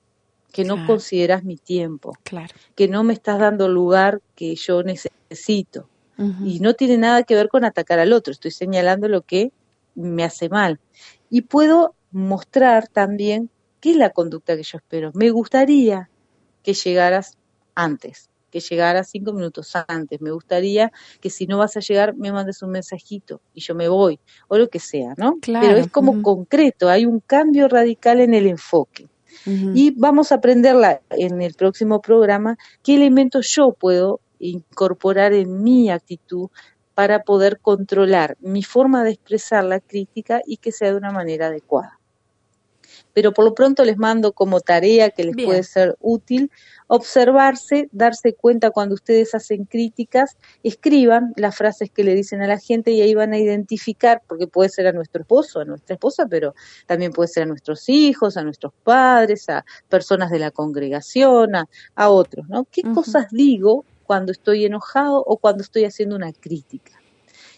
que 0.54 0.64
no 0.64 0.86
consideras 0.86 1.44
mi 1.44 1.58
tiempo, 1.58 2.14
claro. 2.24 2.54
que 2.76 2.88
no 2.88 3.04
me 3.04 3.14
estás 3.14 3.40
dando 3.40 3.66
el 3.66 3.74
lugar 3.74 4.22
que 4.36 4.56
yo 4.56 4.84
necesito. 4.84 5.90
Y 6.46 6.60
no 6.60 6.76
tiene 6.76 6.98
nada 6.98 7.24
que 7.24 7.36
ver 7.36 7.50
con 7.50 7.66
atacar 7.66 8.00
al 8.00 8.14
otro, 8.14 8.32
estoy 8.32 8.52
señalando 8.52 9.10
lo 9.10 9.24
que 9.24 9.52
me 9.96 10.24
hace 10.24 10.48
mal. 10.48 10.80
Y 11.30 11.42
puedo 11.42 11.96
mostrar 12.12 12.88
también 12.88 13.50
qué 13.82 13.92
es 13.92 13.98
la 13.98 14.12
conducta 14.12 14.56
que 14.56 14.64
yo 14.64 14.78
espero. 14.78 15.12
Me 15.16 15.32
gustaría 15.32 16.10
que 16.62 16.76
llegaras 16.76 17.38
antes, 17.74 18.30
que 18.52 18.60
llegaras 18.60 19.10
cinco 19.10 19.34
minutos 19.34 19.74
antes. 19.88 20.22
Me 20.22 20.32
gustaría 20.32 20.92
que 21.20 21.32
si 21.32 21.48
no 21.48 21.58
vas 21.58 21.76
a 21.78 21.80
llegar 21.80 22.16
me 22.16 22.32
mandes 22.32 22.62
un 22.62 22.70
mensajito 22.70 23.42
y 23.56 23.62
yo 23.62 23.74
me 23.74 23.90
voy, 23.90 24.20
o 24.48 24.58
lo 24.60 24.70
que 24.70 24.80
sea, 24.80 25.16
¿no? 25.18 25.40
Pero 25.42 25.78
es 25.78 25.90
como 25.90 26.22
concreto, 26.22 26.90
hay 26.90 27.08
un 27.08 27.20
cambio 27.20 27.68
radical 27.68 28.22
en 28.22 28.36
el 28.36 28.46
enfoque. 28.46 29.10
Y 29.46 29.92
vamos 29.92 30.32
a 30.32 30.36
aprenderla 30.36 31.02
en 31.10 31.42
el 31.42 31.54
próximo 31.54 32.02
programa 32.02 32.58
qué 32.82 32.96
elementos 32.96 33.50
yo 33.50 33.74
puedo 33.74 34.22
incorporar 34.40 35.34
en 35.34 35.64
mi 35.64 35.90
actitud 35.90 36.50
para 36.94 37.24
poder 37.24 37.60
controlar 37.60 38.38
mi 38.40 38.64
forma 38.64 39.04
de 39.04 39.12
expresar 39.12 39.64
la 39.64 39.80
crítica 39.80 40.42
y 40.46 40.58
que 40.58 40.72
sea 40.72 40.92
de 40.92 40.98
una 40.98 41.12
manera 41.12 41.48
adecuada. 41.48 42.00
Pero 43.14 43.32
por 43.32 43.46
lo 43.46 43.54
pronto 43.54 43.86
les 43.86 43.98
mando 43.98 44.34
como 44.34 44.60
tarea 44.60 45.10
que 45.12 45.24
les 45.24 45.36
puede 45.36 45.64
ser 45.64 45.96
útil 46.00 46.52
observarse, 46.88 47.90
darse 47.92 48.34
cuenta 48.34 48.70
cuando 48.70 48.94
ustedes 48.96 49.34
hacen 49.34 49.66
críticas, 49.66 50.38
escriban 50.62 51.34
las 51.36 51.56
frases 51.56 51.90
que 51.90 52.04
le 52.04 52.14
dicen 52.14 52.42
a 52.44 52.48
la 52.48 52.60
gente 52.60 52.92
y 52.92 53.02
ahí 53.02 53.16
van 53.16 53.34
a 53.34 53.40
identificar, 53.40 54.22
porque 54.28 54.48
puede 54.48 54.70
ser 54.70 54.88
a 54.88 54.92
nuestro 54.92 55.22
esposo, 55.22 55.60
a 55.60 55.66
nuestra 55.66 55.96
esposa, 55.96 56.28
pero 56.30 56.54
también 56.86 57.12
puede 57.12 57.30
ser 57.30 57.44
a 57.44 57.46
nuestros 57.48 57.90
hijos, 57.90 58.38
a 58.38 58.44
nuestros 58.44 58.74
padres, 58.84 59.50
a 59.50 59.66
personas 59.90 60.30
de 60.30 60.40
la 60.40 60.52
congregación, 60.52 61.56
a, 61.56 61.68
otros, 62.10 62.48
¿no? 62.50 62.66
¿Qué 62.66 62.84
cosas 62.94 63.28
digo 63.32 63.86
cuando 64.06 64.32
estoy 64.32 64.66
enojado 64.66 65.24
o 65.26 65.38
cuando 65.38 65.64
estoy 65.64 65.86
haciendo 65.86 66.16
una 66.16 66.32
crítica? 66.34 67.03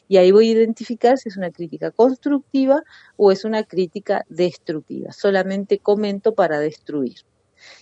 Y 0.08 0.18
ahí 0.18 0.32
voy 0.32 0.50
a 0.50 0.54
identificar 0.54 1.18
si 1.18 1.30
es 1.30 1.38
una 1.38 1.52
crítica 1.52 1.92
constructiva 1.92 2.84
o 3.18 3.32
es 3.32 3.46
una 3.46 3.64
crítica 3.64 4.26
destructiva. 4.30 5.12
Solamente 5.12 5.80
comento 5.80 6.36
para 6.36 6.60
destruir. 6.60 7.16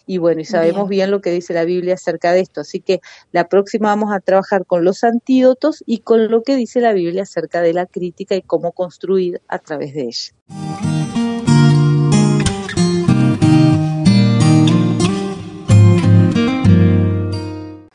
Y 0.06 0.18
bueno, 0.18 0.42
y 0.42 0.46
sabemos 0.46 0.90
bien. 0.90 1.12
lo 1.12 1.22
que 1.22 1.32
dice 1.32 1.54
la 1.54 1.66
Biblia 1.66 1.96
acerca 1.96 2.32
de 2.32 2.42
esto. 2.42 2.62
Así 2.62 2.80
que 2.80 3.02
la 3.32 3.48
próxima 3.50 3.90
vamos 3.90 4.14
a 4.14 4.20
trabajar 4.20 4.66
con 4.66 4.84
los 4.84 5.04
antídotos 5.04 5.84
y 5.86 6.00
con 6.00 6.30
lo 6.30 6.44
que 6.44 6.56
dice 6.56 6.80
la 6.82 6.94
Biblia 6.94 7.24
acerca 7.24 7.62
de 7.62 7.74
la 7.74 7.86
crítica 7.86 8.36
y 8.36 8.42
cómo 8.42 8.72
construir 8.72 9.42
a 9.48 9.60
través 9.60 9.94
de 9.94 10.04
ella. 10.04 10.93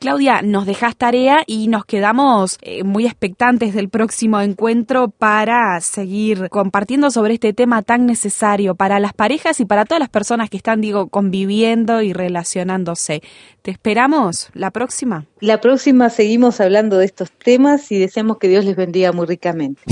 Claudia, 0.09 0.41
nos 0.41 0.65
dejas 0.65 0.97
tarea 0.97 1.43
y 1.47 1.69
nos 1.69 1.85
quedamos 1.85 2.57
eh, 2.63 2.83
muy 2.83 3.05
expectantes 3.05 3.75
del 3.75 3.91
próximo 3.91 4.41
encuentro 4.41 5.09
para 5.09 5.79
seguir 5.83 6.49
compartiendo 6.49 7.11
sobre 7.11 7.35
este 7.35 7.53
tema 7.53 7.83
tan 7.83 8.07
necesario 8.07 8.75
para 8.75 9.01
las 9.01 9.13
parejas 9.13 9.61
y 9.61 9.67
para 9.67 9.85
todas 9.85 10.01
las 10.01 10.09
personas 10.09 10.49
que 10.49 10.57
están, 10.57 10.81
digo, 10.81 11.09
conviviendo 11.09 12.01
y 12.01 12.15
relacionándose. 12.15 13.21
¿Te 13.61 13.71
esperamos 13.71 14.49
la 14.55 14.71
próxima? 14.71 15.27
La 15.41 15.61
próxima 15.61 16.09
seguimos 16.09 16.63
hablando 16.63 16.97
de 16.97 17.05
estos 17.05 17.31
temas 17.31 17.93
y 17.93 17.99
deseamos 17.99 18.39
que 18.39 18.49
Dios 18.49 18.65
les 18.65 18.77
bendiga 18.77 19.13
muy 19.13 19.27
ricamente. 19.27 19.83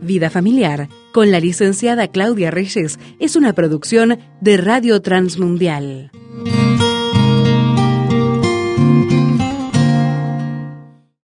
Vida 0.00 0.30
Familiar 0.30 0.86
con 1.12 1.30
la 1.30 1.40
licenciada 1.40 2.08
Claudia 2.08 2.50
Reyes 2.50 2.98
es 3.20 3.36
una 3.36 3.52
producción 3.52 4.18
de 4.40 4.56
Radio 4.56 5.00
Transmundial. 5.02 6.10